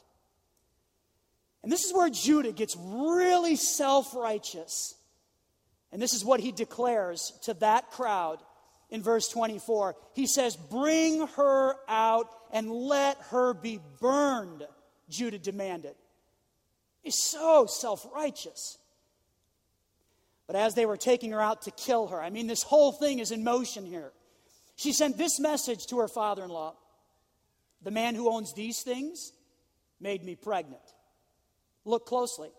And 1.61 1.71
this 1.71 1.83
is 1.83 1.93
where 1.93 2.09
Judah 2.09 2.53
gets 2.53 2.75
really 2.75 3.55
self 3.55 4.15
righteous. 4.15 4.95
And 5.91 6.01
this 6.01 6.13
is 6.13 6.25
what 6.25 6.39
he 6.39 6.51
declares 6.51 7.33
to 7.43 7.53
that 7.55 7.91
crowd 7.91 8.39
in 8.89 9.03
verse 9.03 9.27
24. 9.27 9.95
He 10.15 10.25
says, 10.25 10.55
Bring 10.55 11.27
her 11.35 11.75
out 11.87 12.29
and 12.51 12.71
let 12.71 13.17
her 13.29 13.53
be 13.53 13.79
burned, 13.99 14.65
Judah 15.09 15.37
demanded. 15.37 15.95
He's 17.03 17.21
so 17.21 17.67
self 17.67 18.07
righteous. 18.15 18.77
But 20.51 20.59
as 20.59 20.75
they 20.75 20.85
were 20.85 20.97
taking 20.97 21.31
her 21.31 21.39
out 21.39 21.61
to 21.61 21.71
kill 21.71 22.07
her, 22.07 22.21
I 22.21 22.29
mean, 22.29 22.45
this 22.45 22.61
whole 22.61 22.91
thing 22.91 23.19
is 23.19 23.31
in 23.31 23.41
motion 23.41 23.85
here. 23.85 24.11
She 24.75 24.91
sent 24.91 25.17
this 25.17 25.39
message 25.39 25.85
to 25.85 25.99
her 25.99 26.09
father 26.09 26.43
in 26.43 26.49
law 26.49 26.75
The 27.83 27.89
man 27.89 28.15
who 28.15 28.29
owns 28.29 28.53
these 28.53 28.81
things 28.81 29.31
made 30.01 30.25
me 30.25 30.35
pregnant. 30.35 30.81
Look 31.85 32.05
closely. 32.05 32.49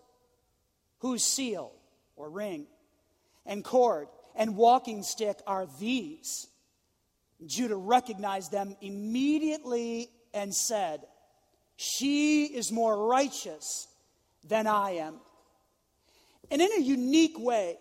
Whose 1.01 1.23
seal 1.23 1.71
or 2.15 2.31
ring 2.31 2.65
and 3.45 3.63
cord 3.63 4.07
and 4.35 4.57
walking 4.57 5.03
stick 5.03 5.37
are 5.45 5.67
these? 5.79 6.47
Judah 7.45 7.75
recognized 7.75 8.51
them 8.51 8.75
immediately 8.81 10.09
and 10.33 10.51
said, 10.51 11.01
She 11.75 12.45
is 12.45 12.71
more 12.71 13.05
righteous 13.05 13.87
than 14.43 14.65
I 14.65 14.93
am. 14.93 15.19
And 16.49 16.59
in 16.59 16.69
a 16.75 16.81
unique 16.81 17.37
way, 17.37 17.77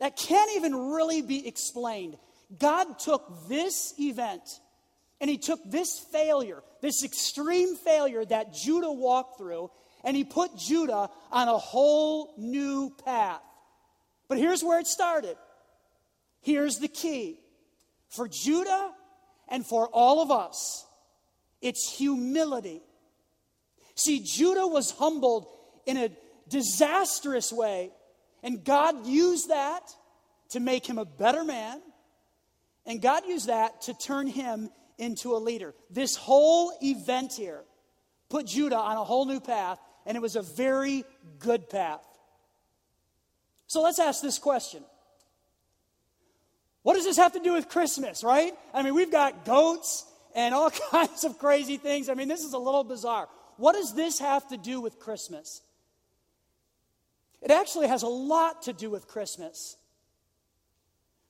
that 0.00 0.16
can't 0.16 0.50
even 0.56 0.74
really 0.74 1.22
be 1.22 1.46
explained. 1.46 2.16
God 2.58 2.98
took 2.98 3.48
this 3.48 3.94
event 3.98 4.60
and 5.20 5.30
he 5.30 5.38
took 5.38 5.60
this 5.64 5.98
failure, 6.12 6.62
this 6.82 7.02
extreme 7.02 7.76
failure 7.76 8.24
that 8.24 8.52
Judah 8.52 8.92
walked 8.92 9.38
through, 9.38 9.70
and 10.04 10.14
he 10.16 10.24
put 10.24 10.56
Judah 10.56 11.08
on 11.32 11.48
a 11.48 11.56
whole 11.56 12.34
new 12.36 12.94
path. 13.04 13.40
But 14.28 14.38
here's 14.38 14.62
where 14.62 14.78
it 14.78 14.86
started. 14.86 15.36
Here's 16.42 16.76
the 16.76 16.88
key 16.88 17.38
for 18.08 18.28
Judah 18.28 18.92
and 19.48 19.66
for 19.66 19.88
all 19.88 20.22
of 20.22 20.30
us 20.30 20.84
it's 21.62 21.96
humility. 21.96 22.82
See, 23.94 24.20
Judah 24.20 24.66
was 24.66 24.90
humbled 24.90 25.46
in 25.86 25.96
a 25.96 26.10
disastrous 26.48 27.50
way 27.50 27.90
and 28.46 28.64
God 28.64 29.06
used 29.06 29.50
that 29.50 29.82
to 30.50 30.60
make 30.60 30.86
him 30.86 30.98
a 30.98 31.04
better 31.04 31.42
man. 31.42 31.82
And 32.86 33.02
God 33.02 33.26
used 33.26 33.48
that 33.48 33.82
to 33.82 33.94
turn 33.94 34.28
him 34.28 34.70
into 34.98 35.34
a 35.34 35.38
leader. 35.38 35.74
This 35.90 36.14
whole 36.14 36.72
event 36.80 37.32
here 37.32 37.64
put 38.28 38.46
Judah 38.46 38.78
on 38.78 38.96
a 38.96 39.02
whole 39.02 39.26
new 39.26 39.40
path, 39.40 39.80
and 40.06 40.16
it 40.16 40.20
was 40.20 40.36
a 40.36 40.42
very 40.42 41.04
good 41.40 41.68
path. 41.68 42.06
So 43.66 43.82
let's 43.82 43.98
ask 43.98 44.22
this 44.22 44.38
question 44.38 44.84
What 46.84 46.94
does 46.94 47.04
this 47.04 47.16
have 47.16 47.32
to 47.32 47.40
do 47.40 47.52
with 47.52 47.68
Christmas, 47.68 48.22
right? 48.22 48.54
I 48.72 48.84
mean, 48.84 48.94
we've 48.94 49.10
got 49.10 49.44
goats 49.44 50.06
and 50.36 50.54
all 50.54 50.70
kinds 50.92 51.24
of 51.24 51.40
crazy 51.40 51.78
things. 51.78 52.08
I 52.08 52.14
mean, 52.14 52.28
this 52.28 52.44
is 52.44 52.52
a 52.52 52.58
little 52.58 52.84
bizarre. 52.84 53.26
What 53.56 53.72
does 53.72 53.92
this 53.92 54.20
have 54.20 54.46
to 54.50 54.56
do 54.56 54.80
with 54.80 55.00
Christmas? 55.00 55.62
It 57.46 57.52
actually 57.52 57.86
has 57.86 58.02
a 58.02 58.08
lot 58.08 58.62
to 58.62 58.72
do 58.72 58.90
with 58.90 59.06
Christmas. 59.06 59.76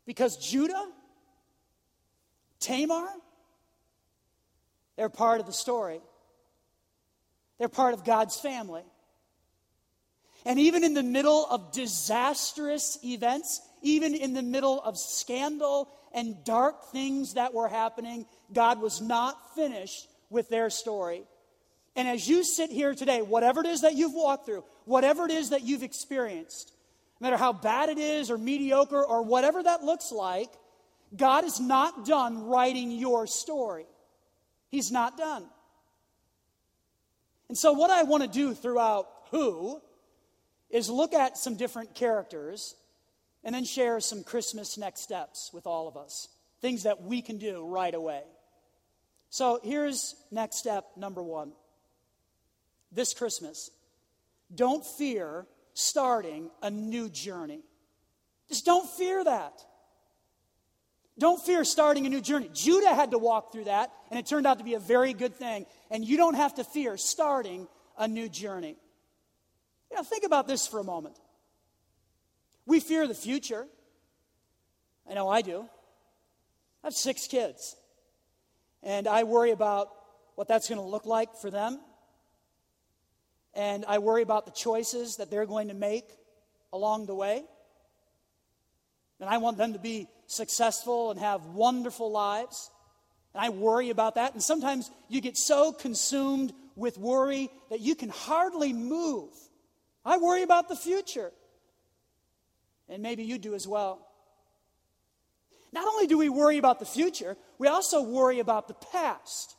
Because 0.06 0.38
Judah, 0.38 0.90
Tamar, 2.58 3.06
they're 4.96 5.10
part 5.10 5.40
of 5.40 5.46
the 5.46 5.52
story. 5.52 6.00
They're 7.58 7.68
part 7.68 7.92
of 7.92 8.02
God's 8.02 8.40
family. 8.40 8.84
And 10.46 10.58
even 10.58 10.84
in 10.84 10.94
the 10.94 11.02
middle 11.02 11.44
of 11.50 11.70
disastrous 11.72 12.98
events, 13.04 13.60
even 13.82 14.14
in 14.14 14.32
the 14.32 14.42
middle 14.42 14.80
of 14.80 14.96
scandal 14.96 15.90
and 16.14 16.42
dark 16.44 16.92
things 16.92 17.34
that 17.34 17.52
were 17.52 17.68
happening, 17.68 18.24
God 18.54 18.80
was 18.80 19.02
not 19.02 19.54
finished 19.54 20.08
with 20.30 20.48
their 20.48 20.70
story. 20.70 21.24
And 21.96 22.06
as 22.06 22.28
you 22.28 22.44
sit 22.44 22.70
here 22.70 22.94
today, 22.94 23.22
whatever 23.22 23.60
it 23.60 23.66
is 23.66 23.80
that 23.80 23.94
you've 23.94 24.12
walked 24.12 24.44
through, 24.44 24.64
whatever 24.84 25.24
it 25.24 25.30
is 25.30 25.50
that 25.50 25.62
you've 25.62 25.82
experienced, 25.82 26.72
no 27.20 27.26
matter 27.26 27.38
how 27.38 27.54
bad 27.54 27.88
it 27.88 27.96
is 27.96 28.30
or 28.30 28.36
mediocre 28.36 29.02
or 29.02 29.22
whatever 29.22 29.62
that 29.62 29.82
looks 29.82 30.12
like, 30.12 30.50
God 31.16 31.44
is 31.44 31.58
not 31.58 32.04
done 32.04 32.44
writing 32.44 32.90
your 32.90 33.26
story. 33.26 33.86
He's 34.68 34.92
not 34.92 35.16
done. 35.16 35.46
And 37.48 37.56
so, 37.56 37.72
what 37.72 37.90
I 37.90 38.02
want 38.02 38.22
to 38.24 38.28
do 38.28 38.54
throughout 38.54 39.08
Who 39.30 39.80
is 40.68 40.90
look 40.90 41.14
at 41.14 41.38
some 41.38 41.56
different 41.56 41.94
characters 41.94 42.74
and 43.42 43.54
then 43.54 43.64
share 43.64 44.00
some 44.00 44.24
Christmas 44.24 44.76
next 44.76 45.00
steps 45.00 45.50
with 45.52 45.66
all 45.66 45.88
of 45.88 45.96
us, 45.96 46.28
things 46.60 46.82
that 46.82 47.02
we 47.02 47.22
can 47.22 47.38
do 47.38 47.64
right 47.64 47.94
away. 47.94 48.22
So, 49.30 49.60
here's 49.62 50.14
next 50.30 50.56
step 50.56 50.84
number 50.96 51.22
one 51.22 51.52
this 52.96 53.14
Christmas. 53.14 53.70
Don't 54.52 54.84
fear 54.84 55.46
starting 55.74 56.50
a 56.62 56.70
new 56.70 57.08
journey. 57.08 57.60
Just 58.48 58.64
don't 58.64 58.88
fear 58.88 59.22
that. 59.22 59.52
Don't 61.18 61.40
fear 61.40 61.64
starting 61.64 62.06
a 62.06 62.08
new 62.08 62.20
journey. 62.20 62.50
Judah 62.52 62.94
had 62.94 63.12
to 63.12 63.18
walk 63.18 63.52
through 63.52 63.64
that, 63.64 63.90
and 64.10 64.18
it 64.18 64.26
turned 64.26 64.46
out 64.46 64.58
to 64.58 64.64
be 64.64 64.74
a 64.74 64.80
very 64.80 65.12
good 65.12 65.34
thing. 65.34 65.66
And 65.90 66.04
you 66.04 66.16
don't 66.16 66.34
have 66.34 66.54
to 66.56 66.64
fear 66.64 66.96
starting 66.96 67.68
a 67.96 68.08
new 68.08 68.28
journey. 68.28 68.76
You 69.90 69.96
know, 69.96 70.02
think 70.02 70.24
about 70.24 70.48
this 70.48 70.66
for 70.66 70.80
a 70.80 70.84
moment. 70.84 71.18
We 72.66 72.80
fear 72.80 73.06
the 73.06 73.14
future. 73.14 73.66
I 75.08 75.14
know 75.14 75.28
I 75.28 75.42
do. 75.42 75.68
I 76.82 76.88
have 76.88 76.94
six 76.94 77.26
kids, 77.26 77.76
and 78.82 79.06
I 79.06 79.24
worry 79.24 79.52
about 79.52 79.88
what 80.34 80.48
that's 80.48 80.68
going 80.68 80.80
to 80.80 80.86
look 80.86 81.06
like 81.06 81.34
for 81.36 81.50
them 81.50 81.80
and 83.56 83.86
I 83.88 83.98
worry 83.98 84.22
about 84.22 84.44
the 84.44 84.52
choices 84.52 85.16
that 85.16 85.30
they're 85.30 85.46
going 85.46 85.68
to 85.68 85.74
make 85.74 86.04
along 86.72 87.06
the 87.06 87.14
way. 87.14 87.42
And 89.18 89.30
I 89.30 89.38
want 89.38 89.56
them 89.56 89.72
to 89.72 89.78
be 89.78 90.08
successful 90.26 91.10
and 91.10 91.18
have 91.18 91.46
wonderful 91.46 92.12
lives. 92.12 92.70
And 93.34 93.42
I 93.42 93.48
worry 93.48 93.88
about 93.88 94.16
that. 94.16 94.34
And 94.34 94.42
sometimes 94.42 94.90
you 95.08 95.22
get 95.22 95.38
so 95.38 95.72
consumed 95.72 96.52
with 96.74 96.98
worry 96.98 97.48
that 97.70 97.80
you 97.80 97.94
can 97.94 98.10
hardly 98.10 98.74
move. 98.74 99.30
I 100.04 100.18
worry 100.18 100.42
about 100.42 100.68
the 100.68 100.76
future. 100.76 101.32
And 102.90 103.02
maybe 103.02 103.24
you 103.24 103.38
do 103.38 103.54
as 103.54 103.66
well. 103.66 104.06
Not 105.72 105.88
only 105.88 106.06
do 106.06 106.18
we 106.18 106.28
worry 106.28 106.58
about 106.58 106.78
the 106.78 106.84
future, 106.84 107.36
we 107.58 107.68
also 107.68 108.02
worry 108.02 108.38
about 108.38 108.68
the 108.68 108.74
past. 108.74 109.55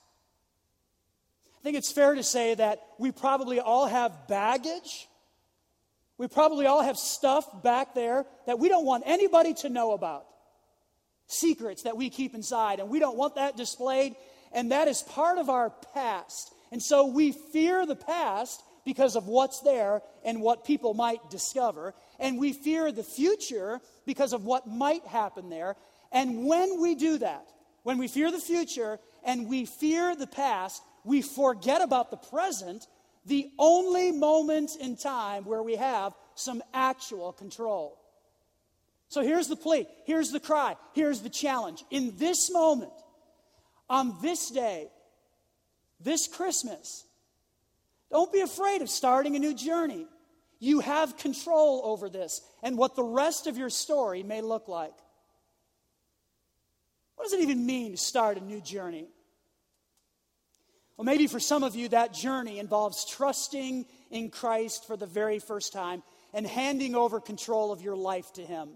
I 1.67 1.69
think 1.69 1.79
it's 1.79 1.91
fair 1.91 2.15
to 2.15 2.23
say 2.23 2.55
that 2.55 2.81
we 2.97 3.11
probably 3.11 3.59
all 3.59 3.87
have 3.87 4.29
baggage. 4.29 5.09
We 6.17 6.29
probably 6.29 6.65
all 6.65 6.81
have 6.81 6.95
stuff 6.95 7.61
back 7.61 7.93
there 7.93 8.25
that 8.45 8.57
we 8.57 8.69
don't 8.69 8.85
want 8.85 9.03
anybody 9.05 9.53
to 9.55 9.69
know 9.69 9.91
about. 9.91 10.27
Secrets 11.27 11.83
that 11.83 11.97
we 11.97 12.09
keep 12.09 12.33
inside, 12.33 12.79
and 12.79 12.87
we 12.87 12.99
don't 12.99 13.17
want 13.17 13.35
that 13.35 13.57
displayed. 13.57 14.15
And 14.53 14.71
that 14.71 14.87
is 14.87 15.01
part 15.01 15.39
of 15.39 15.49
our 15.49 15.71
past. 15.93 16.53
And 16.71 16.81
so 16.81 17.07
we 17.07 17.33
fear 17.33 17.85
the 17.85 17.97
past 17.97 18.63
because 18.85 19.17
of 19.17 19.27
what's 19.27 19.59
there 19.59 20.01
and 20.23 20.41
what 20.41 20.63
people 20.63 20.93
might 20.93 21.29
discover. 21.29 21.93
And 22.17 22.39
we 22.39 22.53
fear 22.53 22.93
the 22.93 23.03
future 23.03 23.81
because 24.05 24.31
of 24.31 24.45
what 24.45 24.67
might 24.67 25.05
happen 25.05 25.49
there. 25.49 25.75
And 26.13 26.45
when 26.45 26.79
we 26.81 26.95
do 26.95 27.17
that, 27.17 27.45
when 27.83 27.97
we 27.97 28.07
fear 28.07 28.31
the 28.31 28.39
future 28.39 28.99
and 29.25 29.49
we 29.49 29.65
fear 29.65 30.15
the 30.15 30.27
past, 30.27 30.81
we 31.07 31.21
forget 31.21 31.81
about 31.81 32.11
the 32.11 32.17
present, 32.17 32.85
the 33.25 33.49
only 33.57 34.11
moment 34.11 34.75
in 34.75 34.97
time 34.97 35.45
where 35.45 35.63
we 35.63 35.77
have 35.77 36.13
some 36.35 36.61
actual 36.73 37.31
control. 37.31 37.97
So 39.07 39.21
here's 39.21 39.47
the 39.47 39.55
plea, 39.55 39.87
here's 40.05 40.31
the 40.31 40.41
cry, 40.41 40.75
here's 40.93 41.21
the 41.21 41.29
challenge. 41.29 41.81
In 41.89 42.17
this 42.17 42.51
moment, 42.51 42.91
on 43.89 44.17
this 44.21 44.49
day, 44.49 44.89
this 46.01 46.27
Christmas, 46.27 47.05
don't 48.11 48.31
be 48.33 48.41
afraid 48.41 48.81
of 48.81 48.89
starting 48.89 49.37
a 49.37 49.39
new 49.39 49.53
journey. 49.53 50.05
You 50.59 50.81
have 50.81 51.17
control 51.17 51.83
over 51.85 52.09
this 52.09 52.41
and 52.61 52.77
what 52.77 52.97
the 52.97 53.03
rest 53.03 53.47
of 53.47 53.57
your 53.57 53.69
story 53.69 54.23
may 54.23 54.41
look 54.41 54.67
like. 54.67 54.93
What 57.15 57.23
does 57.23 57.33
it 57.33 57.43
even 57.43 57.65
mean 57.65 57.91
to 57.91 57.97
start 57.97 58.37
a 58.37 58.41
new 58.41 58.59
journey? 58.59 59.07
Well, 60.97 61.05
maybe 61.05 61.27
for 61.27 61.39
some 61.39 61.63
of 61.63 61.75
you, 61.75 61.89
that 61.89 62.11
journey 62.11 62.57
involves 62.57 63.05
trusting 63.05 63.85
in 64.09 64.29
Christ 64.31 64.87
for 64.87 64.97
the 64.97 65.05
very 65.05 65.37
first 65.37 65.71
time 65.71 66.01
and 66.33 66.45
handing 66.45 66.95
over 66.95 67.19
control 67.19 67.71
of 67.71 67.81
your 67.81 67.95
life 67.95 68.33
to 68.33 68.41
Him. 68.41 68.69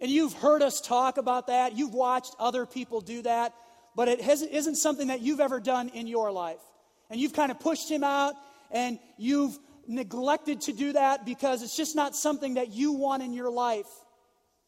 And 0.00 0.10
you've 0.10 0.32
heard 0.32 0.60
us 0.60 0.80
talk 0.80 1.16
about 1.16 1.46
that. 1.46 1.76
You've 1.76 1.94
watched 1.94 2.34
other 2.40 2.66
people 2.66 3.00
do 3.00 3.22
that, 3.22 3.54
but 3.94 4.08
it 4.08 4.20
isn't 4.20 4.74
something 4.74 5.06
that 5.08 5.20
you've 5.20 5.40
ever 5.40 5.60
done 5.60 5.88
in 5.90 6.08
your 6.08 6.32
life. 6.32 6.60
And 7.08 7.20
you've 7.20 7.32
kind 7.32 7.52
of 7.52 7.60
pushed 7.60 7.88
Him 7.88 8.02
out 8.02 8.34
and 8.72 8.98
you've 9.16 9.56
neglected 9.86 10.62
to 10.62 10.72
do 10.72 10.94
that 10.94 11.24
because 11.24 11.62
it's 11.62 11.76
just 11.76 11.94
not 11.94 12.16
something 12.16 12.54
that 12.54 12.72
you 12.72 12.92
want 12.92 13.22
in 13.22 13.32
your 13.32 13.50
life. 13.50 13.86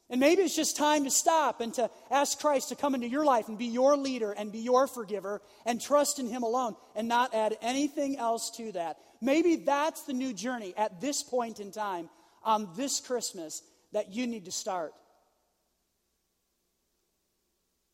And 0.08 0.20
maybe 0.20 0.42
it's 0.42 0.54
just 0.54 0.76
time 0.76 1.04
to 1.04 1.10
stop 1.10 1.60
and 1.60 1.74
to 1.74 1.90
ask 2.10 2.38
Christ 2.38 2.68
to 2.68 2.76
come 2.76 2.94
into 2.94 3.08
your 3.08 3.24
life 3.24 3.48
and 3.48 3.58
be 3.58 3.66
your 3.66 3.96
leader 3.96 4.30
and 4.30 4.52
be 4.52 4.60
your 4.60 4.86
forgiver 4.86 5.42
and 5.64 5.80
trust 5.80 6.20
in 6.20 6.28
Him 6.28 6.44
alone 6.44 6.76
and 6.94 7.08
not 7.08 7.34
add 7.34 7.56
anything 7.60 8.16
else 8.16 8.50
to 8.50 8.70
that. 8.72 8.98
Maybe 9.20 9.56
that's 9.56 10.02
the 10.02 10.12
new 10.12 10.32
journey 10.32 10.74
at 10.76 11.00
this 11.00 11.24
point 11.24 11.58
in 11.58 11.72
time 11.72 12.08
on 12.44 12.68
this 12.76 13.00
Christmas 13.00 13.62
that 13.92 14.14
you 14.14 14.28
need 14.28 14.44
to 14.44 14.52
start. 14.52 14.92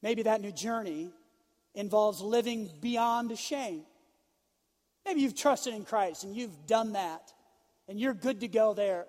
Maybe 0.03 0.25
that 0.25 0.42
new 0.42 0.53
journey 0.53 1.11
involves 1.75 2.20
living 2.20 2.70
beyond 2.81 3.37
shame. 3.38 3.85
Maybe 5.07 5.22
you've 5.22 5.37
trusted 5.37 5.72
in 5.72 5.85
Christ 5.85 6.25
and 6.25 6.37
you've 6.37 6.66
done 6.66 6.92
that 6.92 7.33
and 7.88 7.98
you're 7.98 8.14
good 8.14 8.40
to 8.40 8.48
go 8.48 8.75
there. 8.75 9.07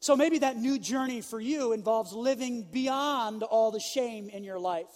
So 0.00 0.16
maybe 0.16 0.38
that 0.38 0.56
new 0.56 0.78
journey 0.78 1.20
for 1.20 1.38
you 1.38 1.72
involves 1.72 2.12
living 2.12 2.66
beyond 2.70 3.42
all 3.42 3.70
the 3.70 3.80
shame 3.80 4.30
in 4.30 4.44
your 4.44 4.58
life. 4.58 4.88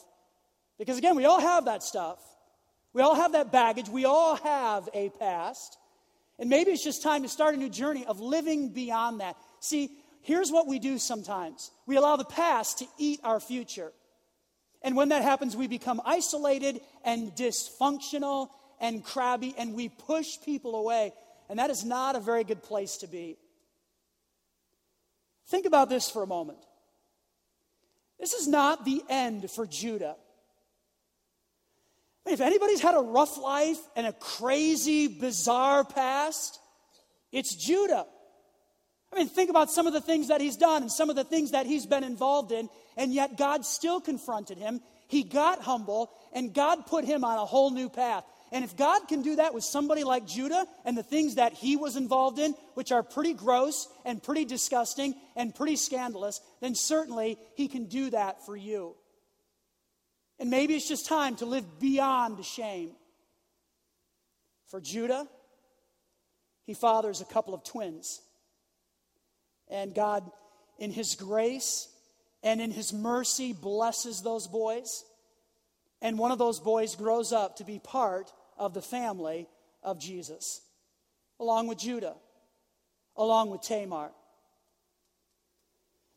Because 0.79 0.97
again, 0.97 1.15
we 1.15 1.27
all 1.27 1.41
have 1.41 1.67
that 1.67 1.83
stuff. 1.83 2.19
We 2.95 3.03
all 3.03 3.15
have 3.15 3.33
that 3.33 3.53
baggage. 3.53 3.89
We 3.89 4.07
all 4.07 4.37
have 4.37 4.89
a 4.95 5.11
past. 5.11 5.77
And 6.39 6.49
maybe 6.49 6.71
it's 6.71 6.83
just 6.83 7.03
time 7.03 7.23
to 7.23 7.29
start 7.29 7.55
a 7.55 7.59
new 7.59 7.69
journey 7.69 8.07
of 8.07 8.19
living 8.21 8.71
beyond 8.71 9.21
that. 9.21 9.37
See, 9.61 9.91
here's 10.23 10.51
what 10.51 10.67
we 10.67 10.79
do 10.79 10.99
sometimes 10.99 11.71
we 11.87 11.97
allow 11.97 12.17
the 12.17 12.25
past 12.25 12.79
to 12.79 12.87
eat 12.99 13.21
our 13.23 13.41
future. 13.41 13.93
And 14.83 14.97
when 14.97 15.11
that 15.11 15.23
happens, 15.23 15.57
we 15.57 15.67
become 15.67 16.01
isolated 16.05 16.81
and 17.05 17.35
dysfunctional 17.35 18.49
and 18.81 19.05
crabby, 19.05 19.55
and 19.57 19.75
we 19.75 19.89
push 19.89 20.41
people 20.45 20.77
away. 20.77 21.13
And 21.49 21.59
that 21.59 21.71
is 21.71 21.85
not 21.85 22.17
a 22.17 22.21
very 22.21 22.45
good 22.45 22.63
place 22.63 22.99
to 22.99 23.07
be. 23.07 23.39
Think 25.49 25.67
about 25.67 25.89
this 25.89 26.11
for 26.11 26.23
a 26.23 26.27
moment. 26.27 26.59
This 28.19 28.33
is 28.33 28.49
not 28.49 28.85
the 28.85 29.03
end 29.09 29.51
for 29.51 29.67
Judah. 29.67 30.17
if 32.27 32.41
anybody's 32.41 32.81
had 32.81 32.95
a 32.95 33.01
rough 33.01 33.37
life 33.37 33.79
and 33.97 34.07
a 34.07 34.13
crazy, 34.13 35.09
bizarre 35.09 35.85
past, 35.85 36.59
it's 37.31 37.55
Judah. 37.55 38.07
I 39.13 39.19
mean, 39.19 39.29
think 39.29 39.51
about 39.51 39.71
some 39.71 39.87
of 39.87 39.93
the 39.93 40.01
things 40.01 40.29
that 40.29 40.41
he's 40.41 40.57
done 40.57 40.83
and 40.83 40.91
some 40.91 41.11
of 41.11 41.17
the 41.17 41.25
things 41.25 41.53
that 41.53 41.67
he's 41.67 41.87
been 41.87 42.03
involved 42.03 42.51
in, 42.51 42.69
and 42.97 43.13
yet 43.13 43.37
God 43.37 43.65
still 43.65 44.01
confronted 44.01 44.59
him. 44.59 44.81
He 45.07 45.23
got 45.23 45.61
humble, 45.61 46.11
and 46.33 46.53
God 46.55 46.87
put 46.87 47.05
him 47.05 47.25
on 47.25 47.39
a 47.39 47.45
whole 47.45 47.71
new 47.71 47.89
path. 47.89 48.25
And 48.53 48.65
if 48.65 48.77
God 48.77 49.09
can 49.09 49.23
do 49.23 49.37
that 49.37 49.55
with 49.55 49.65
somebody 49.65 50.05
like 50.05 50.27
Judah 50.27 50.67
and 50.85 50.97
the 50.97 51.03
things 51.03 51.37
that 51.37 51.53
he 51.53 51.77
was 51.77 51.97
involved 51.97 52.39
in, 52.39 52.55
which 52.75 52.93
are 52.93 53.03
pretty 53.03 53.35
gross 53.35 53.89
and 54.05 54.23
pretty 54.23 54.45
disgusting 54.45 55.15
and 55.35 55.55
pretty 55.55 55.77
scandalous, 55.77 56.41
then 56.61 56.75
certainly 56.75 57.39
he 57.57 57.69
can 57.69 57.87
do 57.87 58.11
that 58.11 58.45
for 58.47 58.57
you. 58.57 58.95
And 60.39 60.51
maybe 60.51 60.75
it's 60.75 60.89
just 60.89 61.07
time 61.07 61.37
to 61.37 61.47
live 61.47 61.81
beyond 61.81 62.45
shame. 62.45 62.93
For 64.67 64.81
Judah, 64.81 65.27
he 66.65 66.75
fathers 66.75 67.21
a 67.21 67.25
couple 67.25 67.55
of 67.55 67.65
twins. 67.65 68.21
And 69.69 69.95
God, 69.95 70.31
in 70.79 70.91
His 70.91 71.15
grace 71.15 71.89
and 72.43 72.61
in 72.61 72.71
His 72.71 72.93
mercy, 72.93 73.53
blesses 73.53 74.23
those 74.23 74.47
boys. 74.47 75.05
And 76.05 76.19
one 76.19 76.33
of 76.33 76.39
those 76.39 76.61
boys 76.61 76.97
grows 76.97 77.33
up 77.33 77.57
to 77.57 77.65
be 77.65 77.79
part 77.79 78.31
of 78.59 78.75
the 78.75 78.83
family 78.83 79.49
of 79.83 79.99
Jesus, 79.99 80.61
along 81.41 81.67
with 81.67 81.79
Judah, 81.79 82.15
along 83.17 83.49
with 83.49 83.63
Tamar. 83.63 84.11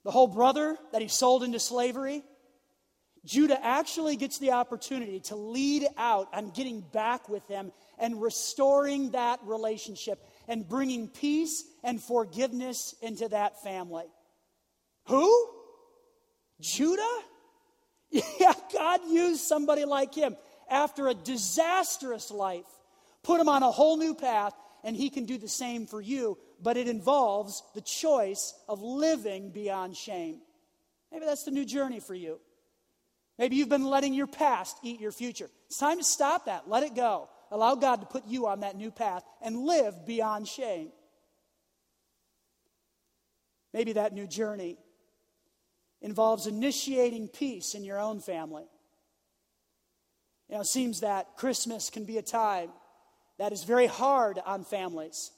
The 0.04 0.12
whole 0.12 0.28
brother 0.28 0.78
that 0.92 1.02
he 1.02 1.08
sold 1.08 1.42
into 1.42 1.58
slavery, 1.58 2.22
Judah 3.24 3.58
actually 3.66 4.18
gets 4.18 4.40
the 4.40 4.52
opportunity 4.52 5.22
to 5.22 5.38
lead 5.38 5.88
out 5.98 6.28
on 6.34 6.50
getting 6.50 6.82
back 6.82 7.30
with 7.30 7.48
them 7.48 7.72
and 7.98 8.22
restoring 8.22 9.12
that 9.12 9.40
relationship 9.46 10.22
and 10.50 10.68
bringing 10.68 11.08
peace 11.08 11.64
and 11.82 12.04
forgiveness 12.04 12.94
into 13.02 13.30
that 13.30 13.64
family. 13.64 14.06
Who? 15.08 15.50
Judah? 16.60 17.22
Yeah, 18.40 18.54
God 18.74 19.02
used 19.10 19.42
somebody 19.42 19.84
like 19.86 20.14
him 20.14 20.36
after 20.70 21.08
a 21.08 21.14
disastrous 21.14 22.32
life, 22.32 22.66
put 23.24 23.40
him 23.40 23.50
on 23.50 23.64
a 23.64 23.72
whole 23.72 23.98
new 23.98 24.16
path, 24.16 24.54
and 24.84 24.96
he 24.96 25.10
can 25.10 25.26
do 25.26 25.38
the 25.38 25.48
same 25.48 25.86
for 25.86 26.00
you, 26.00 26.38
but 26.62 26.78
it 26.78 26.88
involves 26.88 27.64
the 27.76 27.82
choice 27.82 28.54
of 28.70 28.82
living 28.82 29.52
beyond 29.52 29.98
shame. 29.98 30.40
Maybe 31.12 31.26
that's 31.26 31.44
the 31.44 31.52
new 31.52 31.66
journey 31.66 32.00
for 32.00 32.14
you. 32.14 32.40
Maybe 33.38 33.56
you've 33.56 33.70
been 33.70 33.86
letting 33.86 34.14
your 34.14 34.28
past 34.28 34.78
eat 34.84 35.00
your 35.00 35.12
future. 35.12 35.50
It's 35.68 35.78
time 35.78 35.98
to 35.98 36.04
stop 36.04 36.46
that. 36.46 36.70
Let 36.70 36.84
it 36.84 36.96
go. 36.96 37.30
Allow 37.52 37.76
God 37.76 38.02
to 38.02 38.08
put 38.08 38.26
you 38.26 38.48
on 38.48 38.62
that 38.62 38.76
new 38.76 38.92
path 38.92 39.24
and 39.42 39.60
live 39.60 40.06
beyond 40.06 40.48
shame. 40.48 40.92
Maybe 43.74 43.94
that 43.94 44.14
new 44.14 44.28
journey 44.28 44.78
involves 46.02 46.48
initiating 46.48 47.28
peace 47.28 47.74
in 47.74 47.84
your 47.84 48.00
own 48.00 48.20
family. 48.20 48.66
You 50.50 50.56
know, 50.56 50.62
it 50.62 50.68
seems 50.68 51.02
that 51.02 51.36
Christmas 51.36 51.90
can 51.90 52.06
be 52.06 52.18
a 52.18 52.22
time 52.22 52.70
that 53.38 53.52
is 53.52 53.64
very 53.64 53.88
hard 53.88 54.40
on 54.46 54.64
families. 54.64 55.32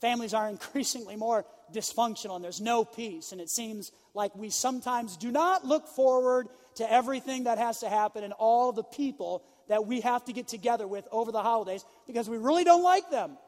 Families 0.00 0.34
are 0.34 0.48
increasingly 0.50 1.16
more 1.16 1.44
dysfunctional 1.72 2.36
and 2.36 2.44
there's 2.44 2.60
no 2.60 2.84
peace. 2.84 3.32
And 3.32 3.40
it 3.40 3.50
seems 3.50 3.92
like 4.14 4.34
we 4.36 4.50
sometimes 4.50 5.16
do 5.16 5.30
not 5.30 5.64
look 5.64 5.88
forward 5.88 6.48
to 6.76 6.90
everything 6.90 7.44
that 7.44 7.58
has 7.58 7.80
to 7.80 7.88
happen 7.88 8.24
and 8.24 8.32
all 8.32 8.72
the 8.72 8.82
people 8.82 9.44
that 9.68 9.86
we 9.86 10.00
have 10.00 10.24
to 10.24 10.32
get 10.32 10.48
together 10.48 10.86
with 10.86 11.06
over 11.10 11.32
the 11.32 11.42
holidays 11.42 11.84
because 12.06 12.28
we 12.28 12.36
really 12.36 12.64
don't 12.64 12.82
like 12.82 13.10
them. 13.10 13.38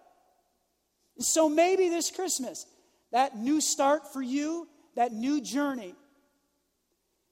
So 1.19 1.49
maybe 1.49 1.89
this 1.89 2.11
Christmas, 2.11 2.67
that 3.13 3.37
new 3.37 3.61
start 3.61 4.13
for 4.13 4.23
you, 4.23 4.69
that 4.95 5.13
new 5.13 5.41
journey, 5.41 5.95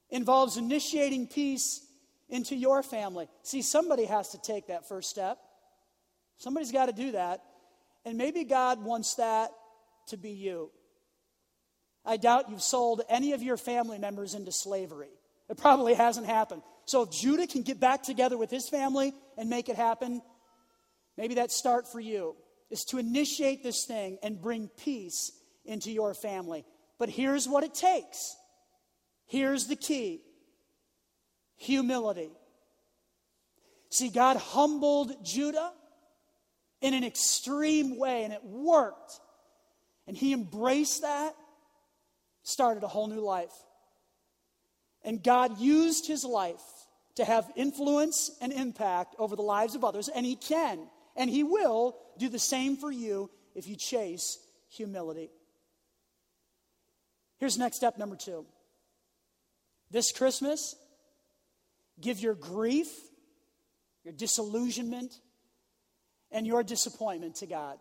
involves 0.09 0.57
initiating 0.57 1.27
peace 1.27 1.85
into 2.29 2.55
your 2.55 2.83
family. 2.83 3.27
See, 3.43 3.61
somebody 3.61 4.05
has 4.05 4.29
to 4.29 4.41
take 4.41 4.67
that 4.67 4.87
first 4.87 5.09
step. 5.09 5.37
Somebody's 6.37 6.71
got 6.71 6.87
to 6.87 6.93
do 6.93 7.11
that. 7.13 7.41
And 8.05 8.17
maybe 8.17 8.43
God 8.43 8.83
wants 8.83 9.15
that 9.15 9.51
to 10.07 10.17
be 10.17 10.31
you. 10.31 10.71
I 12.05 12.17
doubt 12.17 12.49
you've 12.49 12.61
sold 12.61 13.01
any 13.09 13.33
of 13.33 13.41
your 13.41 13.57
family 13.57 13.97
members 13.97 14.35
into 14.35 14.51
slavery. 14.51 15.09
It 15.49 15.57
probably 15.57 15.95
hasn't 15.95 16.27
happened. 16.27 16.61
So 16.85 17.03
if 17.03 17.11
Judah 17.11 17.47
can 17.47 17.63
get 17.63 17.79
back 17.79 18.03
together 18.03 18.37
with 18.37 18.51
his 18.51 18.69
family 18.69 19.13
and 19.37 19.49
make 19.49 19.69
it 19.69 19.75
happen, 19.75 20.21
maybe 21.17 21.35
that 21.35 21.51
start 21.51 21.91
for 21.91 21.99
you 21.99 22.35
is 22.69 22.83
to 22.85 22.99
initiate 22.99 23.63
this 23.63 23.85
thing 23.85 24.17
and 24.21 24.41
bring 24.41 24.69
peace 24.83 25.31
into 25.65 25.91
your 25.91 26.13
family. 26.13 26.63
But 26.99 27.09
here's 27.09 27.47
what 27.47 27.63
it 27.63 27.73
takes. 27.73 28.35
Here's 29.27 29.67
the 29.67 29.75
key 29.75 30.21
humility. 31.57 32.31
See, 33.89 34.09
God 34.09 34.37
humbled 34.37 35.23
Judah 35.23 35.71
in 36.81 36.93
an 36.93 37.03
extreme 37.03 37.97
way, 37.97 38.23
and 38.23 38.33
it 38.33 38.43
worked. 38.43 39.19
And 40.05 40.17
he 40.17 40.33
embraced 40.33 41.01
that, 41.01 41.33
started 42.43 42.83
a 42.83 42.87
whole 42.87 43.07
new 43.07 43.21
life. 43.21 43.53
And 45.03 45.23
God 45.23 45.59
used 45.59 46.07
his 46.07 46.23
life 46.23 46.61
to 47.15 47.23
have 47.23 47.49
influence 47.55 48.31
and 48.41 48.51
impact 48.51 49.15
over 49.17 49.35
the 49.35 49.41
lives 49.41 49.75
of 49.75 49.83
others, 49.83 50.09
and 50.09 50.25
he 50.25 50.35
can 50.35 50.87
and 51.15 51.29
he 51.29 51.43
will 51.43 51.97
do 52.17 52.29
the 52.29 52.39
same 52.39 52.75
for 52.77 52.91
you 52.91 53.29
if 53.55 53.67
you 53.67 53.75
chase 53.75 54.39
humility. 54.69 55.29
Here's 57.37 57.57
next 57.57 57.77
step 57.77 57.97
number 57.97 58.15
two. 58.15 58.45
This 59.91 60.11
Christmas, 60.11 60.75
give 62.01 62.19
your 62.19 62.35
grief, 62.35 62.87
your 64.03 64.13
disillusionment, 64.13 65.13
and 66.31 66.45
your 66.45 66.63
disappointment 66.63 67.35
to 67.37 67.47
God. 67.47 67.77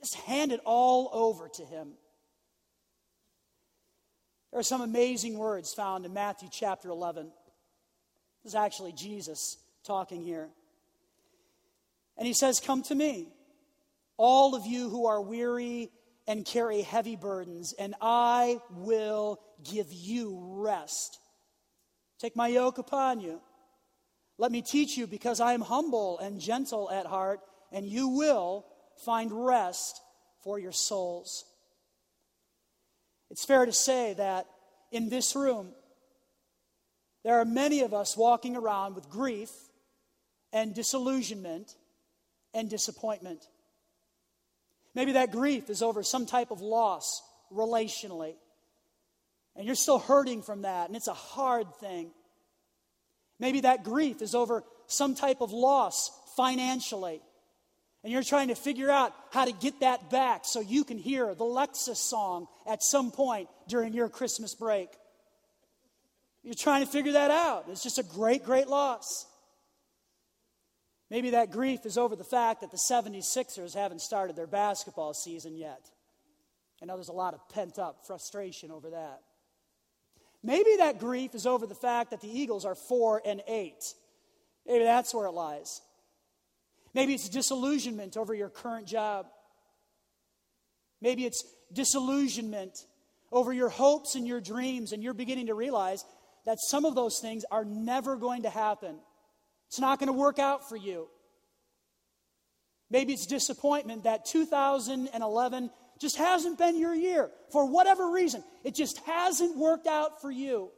Just 0.00 0.16
hand 0.16 0.52
it 0.52 0.60
all 0.64 1.10
over 1.12 1.48
to 1.48 1.64
Him. 1.64 1.92
There 4.50 4.60
are 4.60 4.64
some 4.64 4.82
amazing 4.82 5.36
words 5.36 5.74
found 5.74 6.06
in 6.06 6.12
Matthew 6.12 6.48
chapter 6.50 6.88
11. 6.88 7.30
This 8.42 8.52
is 8.52 8.54
actually 8.54 8.92
Jesus 8.92 9.58
talking 9.84 10.22
here. 10.22 10.48
And 12.16 12.26
he 12.26 12.34
says, 12.34 12.60
Come 12.60 12.82
to 12.84 12.94
me, 12.94 13.28
all 14.16 14.54
of 14.54 14.66
you 14.66 14.88
who 14.90 15.06
are 15.06 15.20
weary 15.20 15.90
and 16.26 16.44
carry 16.44 16.82
heavy 16.82 17.16
burdens, 17.16 17.74
and 17.78 17.94
I 18.00 18.60
will 18.70 19.40
give 19.70 19.92
you 19.92 20.38
rest. 20.40 21.18
Take 22.18 22.34
my 22.34 22.48
yoke 22.48 22.78
upon 22.78 23.20
you. 23.20 23.40
Let 24.38 24.50
me 24.50 24.62
teach 24.62 24.96
you, 24.96 25.06
because 25.06 25.40
I 25.40 25.52
am 25.52 25.60
humble 25.60 26.18
and 26.18 26.40
gentle 26.40 26.90
at 26.90 27.06
heart, 27.06 27.40
and 27.70 27.86
you 27.86 28.08
will 28.08 28.64
find 29.04 29.30
rest 29.46 30.00
for 30.42 30.58
your 30.58 30.72
souls. 30.72 31.44
It's 33.30 33.44
fair 33.44 33.66
to 33.66 33.72
say 33.72 34.14
that 34.14 34.46
in 34.92 35.08
this 35.08 35.34
room, 35.34 35.72
there 37.24 37.40
are 37.40 37.44
many 37.44 37.80
of 37.80 37.92
us 37.94 38.16
walking 38.16 38.56
around 38.56 38.94
with 38.94 39.08
grief 39.08 39.50
and 40.52 40.74
disillusionment 40.74 41.74
and 42.52 42.70
disappointment. 42.70 43.46
Maybe 44.94 45.12
that 45.12 45.32
grief 45.32 45.70
is 45.70 45.82
over 45.82 46.02
some 46.02 46.26
type 46.26 46.50
of 46.50 46.60
loss 46.60 47.22
relationally. 47.52 48.34
And 49.56 49.66
you're 49.66 49.74
still 49.74 49.98
hurting 49.98 50.42
from 50.42 50.62
that, 50.62 50.88
and 50.88 50.96
it's 50.96 51.08
a 51.08 51.14
hard 51.14 51.72
thing. 51.76 52.10
Maybe 53.38 53.60
that 53.60 53.84
grief 53.84 54.22
is 54.22 54.34
over 54.34 54.64
some 54.86 55.14
type 55.14 55.40
of 55.40 55.52
loss 55.52 56.10
financially. 56.36 57.20
And 58.02 58.12
you're 58.12 58.22
trying 58.22 58.48
to 58.48 58.54
figure 58.54 58.90
out 58.90 59.14
how 59.32 59.44
to 59.44 59.52
get 59.52 59.80
that 59.80 60.10
back 60.10 60.44
so 60.44 60.60
you 60.60 60.84
can 60.84 60.98
hear 60.98 61.34
the 61.34 61.44
Lexus 61.44 61.96
song 61.96 62.46
at 62.66 62.82
some 62.82 63.10
point 63.10 63.48
during 63.66 63.94
your 63.94 64.08
Christmas 64.08 64.54
break. 64.54 64.88
You're 66.42 66.54
trying 66.54 66.84
to 66.84 66.90
figure 66.90 67.12
that 67.12 67.30
out. 67.30 67.64
It's 67.70 67.82
just 67.82 67.98
a 67.98 68.02
great, 68.02 68.44
great 68.44 68.68
loss. 68.68 69.26
Maybe 71.14 71.30
that 71.30 71.52
grief 71.52 71.86
is 71.86 71.96
over 71.96 72.16
the 72.16 72.24
fact 72.24 72.62
that 72.62 72.72
the 72.72 72.76
76ers 72.76 73.72
haven't 73.72 74.00
started 74.00 74.34
their 74.34 74.48
basketball 74.48 75.14
season 75.14 75.54
yet. 75.54 75.88
I 76.82 76.86
know 76.86 76.96
there's 76.96 77.06
a 77.06 77.12
lot 77.12 77.34
of 77.34 77.48
pent 77.50 77.78
up 77.78 78.04
frustration 78.04 78.72
over 78.72 78.90
that. 78.90 79.20
Maybe 80.42 80.74
that 80.78 80.98
grief 80.98 81.36
is 81.36 81.46
over 81.46 81.68
the 81.68 81.74
fact 81.76 82.10
that 82.10 82.20
the 82.20 82.36
Eagles 82.36 82.64
are 82.64 82.74
4 82.74 83.22
and 83.24 83.44
8. 83.46 83.74
Maybe 84.66 84.82
that's 84.82 85.14
where 85.14 85.26
it 85.26 85.30
lies. 85.30 85.82
Maybe 86.94 87.14
it's 87.14 87.28
disillusionment 87.28 88.16
over 88.16 88.34
your 88.34 88.50
current 88.50 88.88
job. 88.88 89.26
Maybe 91.00 91.26
it's 91.26 91.44
disillusionment 91.72 92.76
over 93.30 93.52
your 93.52 93.68
hopes 93.68 94.16
and 94.16 94.26
your 94.26 94.40
dreams, 94.40 94.90
and 94.90 95.00
you're 95.00 95.14
beginning 95.14 95.46
to 95.46 95.54
realize 95.54 96.04
that 96.44 96.58
some 96.60 96.84
of 96.84 96.96
those 96.96 97.20
things 97.20 97.44
are 97.52 97.64
never 97.64 98.16
going 98.16 98.42
to 98.42 98.50
happen. 98.50 98.96
It's 99.74 99.80
not 99.80 99.98
going 99.98 100.06
to 100.06 100.12
work 100.12 100.38
out 100.38 100.68
for 100.68 100.76
you. 100.76 101.08
Maybe 102.90 103.12
it's 103.12 103.26
disappointment 103.26 104.04
that 104.04 104.24
2011 104.24 105.70
just 105.98 106.16
hasn't 106.16 106.58
been 106.58 106.78
your 106.78 106.94
year 106.94 107.28
for 107.50 107.66
whatever 107.66 108.12
reason. 108.12 108.44
It 108.62 108.76
just 108.76 108.98
hasn't 108.98 109.58
worked 109.58 109.88
out 109.88 110.22
for 110.22 110.30
you. 110.30 110.70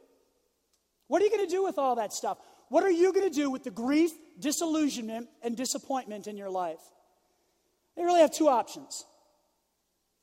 What 1.05 1.21
are 1.21 1.25
you 1.25 1.29
going 1.29 1.45
to 1.45 1.51
do 1.51 1.63
with 1.63 1.77
all 1.77 1.97
that 1.97 2.11
stuff? 2.11 2.39
What 2.69 2.83
are 2.83 2.89
you 2.89 3.13
going 3.13 3.29
to 3.29 3.35
do 3.35 3.51
with 3.51 3.63
the 3.63 3.69
grief, 3.69 4.09
disillusionment, 4.39 5.27
and 5.43 5.55
disappointment 5.55 6.25
in 6.25 6.35
your 6.35 6.49
life? 6.49 6.81
You 7.95 8.03
really 8.03 8.21
have 8.21 8.33
two 8.33 8.47
options. 8.47 9.05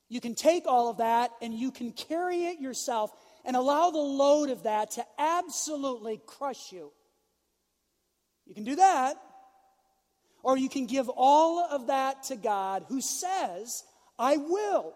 You 0.09 0.21
can 0.21 0.35
take 0.35 0.65
all 0.67 0.91
of 0.91 0.97
that 0.97 1.31
and 1.41 1.55
you 1.55 1.71
can 1.71 1.93
carry 1.93 2.47
it 2.47 2.59
yourself 2.59 3.13
and 3.45 3.55
allow 3.55 3.93
the 3.93 3.99
load 3.99 4.51
of 4.51 4.65
that 4.65 4.91
to 4.93 5.05
absolutely 5.17 6.21
crush 6.27 6.73
you. 6.73 6.91
You 8.47 8.55
can 8.55 8.65
do 8.65 8.77
that. 8.77 9.17
Or 10.43 10.59
you 10.59 10.69
can 10.69 10.87
give 10.87 11.09
all 11.09 11.65
of 11.65 11.87
that 11.87 12.25
to 12.25 12.37
God 12.37 12.85
who 12.89 13.01
says, 13.01 13.83
I 14.19 14.37
will. 14.37 14.95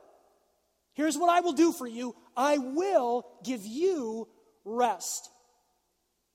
Here's 0.92 1.16
what 1.16 1.30
I 1.30 1.40
will 1.40 1.52
do 1.52 1.72
for 1.72 1.86
you 1.86 2.14
I 2.36 2.58
will 2.58 3.26
give 3.44 3.64
you 3.64 4.28
rest. 4.64 5.30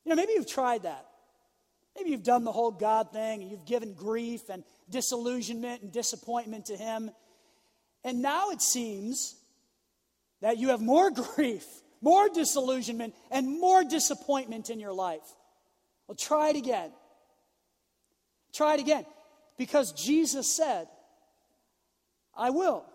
You 0.04 0.10
know, 0.10 0.16
maybe 0.16 0.34
you've 0.34 0.50
tried 0.50 0.84
that. 0.84 1.06
Maybe 1.96 2.10
you've 2.10 2.24
done 2.24 2.44
the 2.44 2.52
whole 2.52 2.72
God 2.72 3.12
thing 3.14 3.42
and 3.42 3.52
you've 3.52 3.66
given 3.66 3.94
grief 3.94 4.50
and 4.50 4.64
disillusionment 4.90 5.84
and 5.84 5.92
disappointment 5.92 6.66
to 6.66 6.78
Him. 6.78 7.12
And 8.04 8.22
now 8.22 8.50
it 8.50 8.62
seems 8.62 9.36
that 10.42 10.58
you 10.58 10.70
have 10.70 10.82
more 10.82 11.12
grief, 11.36 11.66
more 12.02 12.30
disillusionment, 12.30 13.14
and 13.32 13.60
more 13.60 13.84
disappointment 13.84 14.70
in 14.70 14.80
your 14.80 14.94
life. 14.94 15.22
Well, 16.08 16.16
try 16.16 16.50
it 16.50 16.56
again. 16.56 16.92
Try 18.54 18.76
it 18.76 18.80
again. 18.80 19.06
Because 19.58 19.92
Jesus 19.92 20.52
said, 20.52 20.88
I 22.36 22.50
will. 22.50 22.86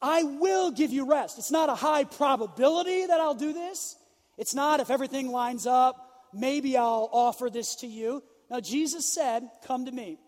I 0.00 0.22
will 0.22 0.70
give 0.70 0.92
you 0.92 1.08
rest. 1.08 1.38
It's 1.38 1.50
not 1.50 1.68
a 1.68 1.74
high 1.74 2.04
probability 2.04 3.06
that 3.06 3.20
I'll 3.20 3.34
do 3.34 3.52
this. 3.52 3.96
It's 4.36 4.54
not 4.54 4.80
if 4.80 4.90
everything 4.90 5.30
lines 5.30 5.66
up, 5.66 5.96
maybe 6.32 6.76
I'll 6.76 7.08
offer 7.12 7.50
this 7.50 7.74
to 7.76 7.86
you. 7.86 8.22
Now, 8.50 8.60
Jesus 8.60 9.12
said, 9.12 9.48
Come 9.66 9.86
to 9.86 9.92
me. 9.92 10.18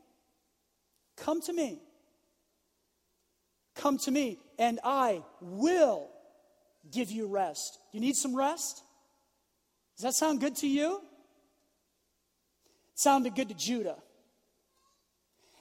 Come 1.16 1.40
to 1.42 1.52
me. 1.52 1.80
Come 3.76 3.98
to 3.98 4.10
me, 4.10 4.38
and 4.58 4.80
I 4.84 5.22
will 5.40 6.10
give 6.90 7.10
you 7.10 7.28
rest. 7.28 7.78
You 7.92 8.00
need 8.00 8.16
some 8.16 8.36
rest? 8.36 8.82
Does 9.96 10.02
that 10.02 10.14
sound 10.14 10.40
good 10.40 10.56
to 10.56 10.68
you? 10.68 11.00
Sounded 13.00 13.34
good 13.34 13.48
to 13.48 13.54
Judah. 13.54 13.96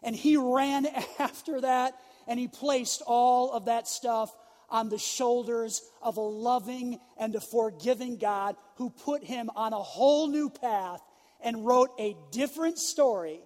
And 0.04 0.14
he 0.14 0.36
ran 0.36 0.86
after 1.20 1.62
that 1.62 1.94
and 2.28 2.38
he 2.38 2.50
placed 2.50 3.02
all 3.08 3.54
of 3.54 3.64
that 3.66 3.88
stuff 3.88 4.36
on 4.70 4.90
the 4.90 4.98
shoulders 4.98 5.82
of 6.02 6.18
a 6.18 6.22
loving 6.22 7.00
and 7.18 7.34
a 7.34 7.40
forgiving 7.40 8.18
God 8.18 8.58
who 8.76 8.90
put 8.90 9.24
him 9.24 9.50
on 9.56 9.72
a 9.72 9.78
whole 9.78 10.28
new 10.28 10.50
path 10.50 11.00
and 11.40 11.66
wrote 11.66 11.92
a 11.98 12.18
different 12.32 12.78
story 12.78 13.40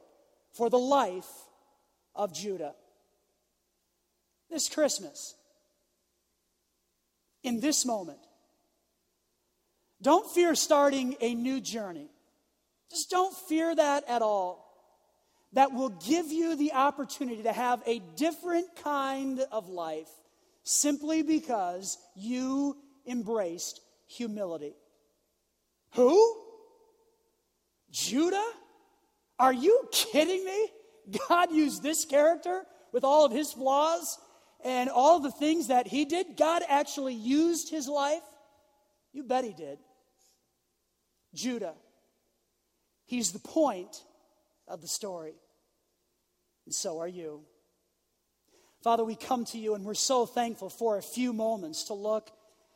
for 0.54 0.72
the 0.72 0.80
life 0.80 1.30
of 2.16 2.34
Judah. 2.34 2.74
This 4.50 4.70
Christmas, 4.70 5.36
in 7.44 7.60
this 7.60 7.86
moment, 7.86 8.22
don't 10.02 10.28
fear 10.34 10.56
starting 10.56 11.16
a 11.22 11.36
new 11.36 11.62
journey. 11.62 12.10
Just 12.94 13.10
don't 13.10 13.36
fear 13.36 13.74
that 13.74 14.04
at 14.08 14.22
all 14.22 14.64
that 15.54 15.74
will 15.74 15.90
give 15.90 16.32
you 16.32 16.56
the 16.56 16.74
opportunity 16.74 17.42
to 17.42 17.52
have 17.52 17.82
a 17.88 18.00
different 18.16 18.68
kind 18.84 19.40
of 19.52 19.68
life 19.68 20.10
simply 20.64 21.24
because 21.24 21.98
you 22.16 22.78
embraced 23.08 23.82
humility. 24.06 24.76
Who? 25.96 26.38
Judah? 27.90 28.52
Are 29.40 29.54
you 29.54 29.88
kidding 29.92 30.46
me? 30.46 30.68
God 31.30 31.52
used 31.52 31.82
this 31.82 32.06
character 32.06 32.64
with 32.92 33.04
all 33.04 33.26
of 33.26 33.32
his 33.32 33.52
flaws 33.52 34.20
and 34.64 34.88
all 34.88 35.20
the 35.20 35.32
things 35.32 35.68
that 35.68 35.88
he 35.88 36.06
did. 36.06 36.38
God 36.38 36.62
actually 36.70 37.16
used 37.16 37.72
his 37.72 37.88
life. 37.88 38.22
You 39.14 39.24
bet 39.24 39.46
he 39.46 39.54
did. 39.54 39.80
Judah. 41.34 41.74
He's 43.14 43.32
the 43.32 43.38
point 43.38 44.04
of 44.68 44.82
the 44.82 44.88
story 44.88 45.36
and 46.66 46.74
so 46.74 46.98
are 46.98 47.08
you. 47.08 47.42
Father, 48.84 49.04
we 49.04 49.16
come 49.16 49.46
to 49.46 49.60
you 49.60 49.76
and 49.76 49.86
we're 49.86 49.94
so 49.94 50.26
thankful 50.26 50.68
for 50.68 50.98
a 50.98 51.02
few 51.04 51.32
moments 51.32 51.84
to 51.84 51.94
look 51.94 52.32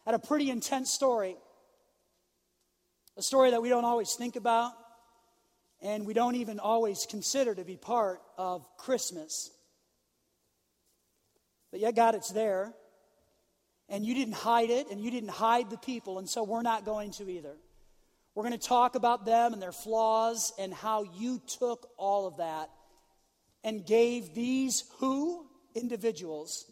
at 0.06 0.13
a 0.13 0.19
pretty 0.19 0.52
intense 0.52 0.91
story. 0.91 1.38
A 3.17 3.23
story 3.23 3.50
that 3.50 3.63
we 3.63 3.69
don't 3.69 3.84
always 3.84 4.13
think 4.13 4.36
about 4.36 4.73
and 5.82 6.06
we 6.06 6.13
don't 6.13 6.36
even 6.36 6.60
always 6.60 7.08
consider 7.10 7.56
to 7.56 7.63
be 7.63 7.76
part 7.76 8.21
of 8.38 8.63
Christmas. 8.78 9.50
But 11.71 11.80
yet, 11.80 11.95
God, 11.95 12.13
it's 12.13 12.30
there. 12.30 12.76
And 13.89 14.06
you 14.06 14.13
didn't 14.13 14.36
hide 14.36 14.69
it, 14.69 14.91
and 14.91 15.02
you 15.02 15.10
didn't 15.10 15.32
hide 15.32 15.71
the 15.71 15.78
people, 15.80 16.19
and 16.19 16.30
so 16.30 16.43
we're 16.43 16.62
not 16.62 16.86
going 16.86 17.10
to 17.13 17.28
either. 17.28 17.56
We're 18.38 18.43
going 18.43 18.60
to 18.60 18.67
talk 18.67 18.93
about 18.93 19.26
them 19.26 19.54
and 19.54 19.60
their 19.60 19.71
flaws 19.71 20.54
and 20.60 20.71
how 20.71 21.02
you 21.02 21.41
took 21.58 21.89
all 21.97 22.28
of 22.28 22.38
that 22.38 22.69
and 23.63 23.84
gave 23.84 24.36
these 24.36 24.84
who 25.00 25.47
individuals 25.73 26.69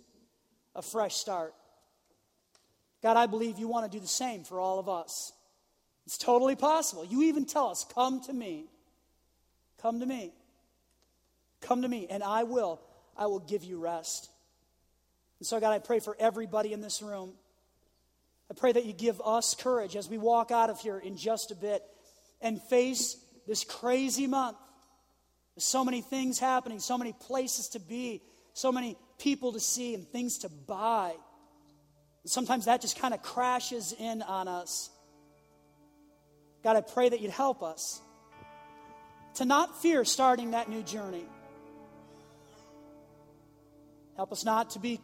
a 0.75 0.83
fresh 0.83 1.15
start. 1.15 1.55
God, 3.01 3.17
I 3.17 3.25
believe 3.25 3.57
you 3.57 3.67
want 3.67 3.91
to 3.91 3.97
do 3.97 3.99
the 3.99 4.07
same 4.07 4.43
for 4.43 4.59
all 4.59 4.77
of 4.77 4.87
us. 4.87 5.33
It's 6.05 6.19
totally 6.19 6.55
possible. 6.55 7.03
You 7.03 7.23
even 7.23 7.45
tell 7.45 7.69
us, 7.69 7.83
Come 7.95 8.21
to 8.25 8.33
me. 8.33 8.67
Come 9.81 10.01
to 10.01 10.05
me. 10.05 10.33
Come 11.61 11.81
to 11.81 11.87
me, 11.87 12.05
and 12.11 12.21
I 12.21 12.43
will. 12.43 12.79
I 13.17 13.25
will 13.25 13.39
give 13.39 13.63
you 13.63 13.79
rest. 13.79 14.29
And 15.39 15.47
so, 15.47 15.59
God, 15.59 15.71
I 15.71 15.79
pray 15.79 15.99
for 15.99 16.15
everybody 16.19 16.73
in 16.73 16.81
this 16.81 17.01
room. 17.01 17.33
I 18.49 18.53
pray 18.55 18.71
that 18.71 18.85
you 18.85 18.93
give 18.93 19.21
us 19.23 19.55
courage 19.55 19.95
as 19.95 20.09
we 20.09 20.17
walk 20.17 20.51
out 20.51 20.69
of 20.69 20.79
here 20.79 20.97
in 20.97 21.17
just 21.17 21.51
a 21.51 21.55
bit 21.55 21.81
and 22.41 22.61
face 22.61 23.17
this 23.47 23.63
crazy 23.63 24.27
month 24.27 24.57
there's 25.55 25.65
so 25.65 25.85
many 25.85 26.01
things 26.01 26.37
happening, 26.37 26.79
so 26.79 26.97
many 26.97 27.13
places 27.13 27.69
to 27.69 27.79
be, 27.79 28.21
so 28.53 28.71
many 28.71 28.97
people 29.17 29.53
to 29.53 29.59
see, 29.59 29.93
and 29.93 30.05
things 30.05 30.39
to 30.39 30.49
buy. 30.49 31.13
Sometimes 32.25 32.65
that 32.65 32.81
just 32.81 32.99
kind 32.99 33.13
of 33.13 33.21
crashes 33.21 33.93
in 33.97 34.21
on 34.21 34.47
us. 34.47 34.89
God, 36.63 36.75
I 36.75 36.81
pray 36.81 37.07
that 37.07 37.21
you'd 37.21 37.31
help 37.31 37.63
us 37.63 38.01
to 39.35 39.45
not 39.45 39.81
fear 39.81 40.03
starting 40.03 40.51
that 40.51 40.69
new 40.69 40.81
journey. 40.81 41.25
Help 44.17 44.31
us 44.31 44.43
not 44.43 44.71
to 44.71 44.79
be, 44.79 44.99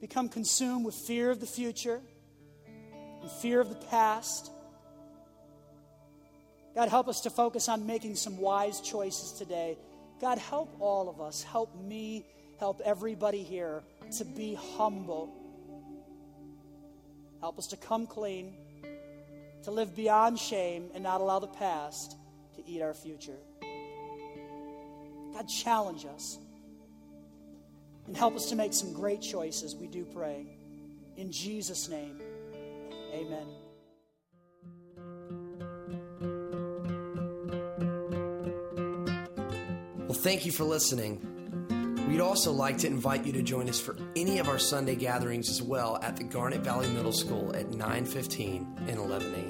become 0.00 0.28
consumed 0.28 0.84
with 0.84 0.94
fear 0.94 1.30
of 1.30 1.38
the 1.38 1.46
future 1.46 2.00
and 3.24 3.32
fear 3.32 3.58
of 3.58 3.70
the 3.70 3.86
past. 3.86 4.50
God, 6.74 6.90
help 6.90 7.08
us 7.08 7.22
to 7.22 7.30
focus 7.30 7.70
on 7.70 7.86
making 7.86 8.16
some 8.16 8.36
wise 8.36 8.82
choices 8.82 9.32
today. 9.32 9.78
God, 10.20 10.36
help 10.36 10.76
all 10.78 11.08
of 11.08 11.22
us. 11.22 11.42
Help 11.42 11.74
me. 11.74 12.26
Help 12.60 12.82
everybody 12.84 13.42
here 13.42 13.82
to 14.18 14.26
be 14.26 14.58
humble. 14.76 15.32
Help 17.40 17.58
us 17.58 17.68
to 17.68 17.78
come 17.78 18.06
clean, 18.06 18.52
to 19.62 19.70
live 19.70 19.96
beyond 19.96 20.38
shame, 20.38 20.90
and 20.94 21.02
not 21.02 21.22
allow 21.22 21.38
the 21.38 21.46
past 21.46 22.16
to 22.56 22.66
eat 22.68 22.82
our 22.82 22.92
future. 22.92 23.38
God, 25.32 25.48
challenge 25.48 26.04
us 26.04 26.38
and 28.06 28.14
help 28.14 28.36
us 28.36 28.50
to 28.50 28.56
make 28.56 28.74
some 28.74 28.92
great 28.92 29.22
choices, 29.22 29.74
we 29.74 29.86
do 29.86 30.04
pray. 30.04 30.46
In 31.16 31.32
Jesus' 31.32 31.88
name, 31.88 32.20
amen. 33.14 33.46
Well, 40.06 40.14
thank 40.14 40.44
you 40.44 40.52
for 40.52 40.64
listening. 40.64 41.30
We'd 42.08 42.20
also 42.20 42.52
like 42.52 42.78
to 42.78 42.86
invite 42.86 43.24
you 43.26 43.32
to 43.32 43.42
join 43.42 43.68
us 43.68 43.80
for 43.80 43.96
any 44.14 44.38
of 44.38 44.48
our 44.48 44.58
Sunday 44.58 44.94
gatherings 44.94 45.48
as 45.48 45.62
well 45.62 45.98
at 46.02 46.16
the 46.16 46.24
Garnet 46.24 46.60
Valley 46.60 46.88
Middle 46.88 47.12
School 47.12 47.54
at 47.56 47.70
9:15 47.70 48.88
and 48.88 48.98
11 48.98 49.34
a.m. 49.34 49.43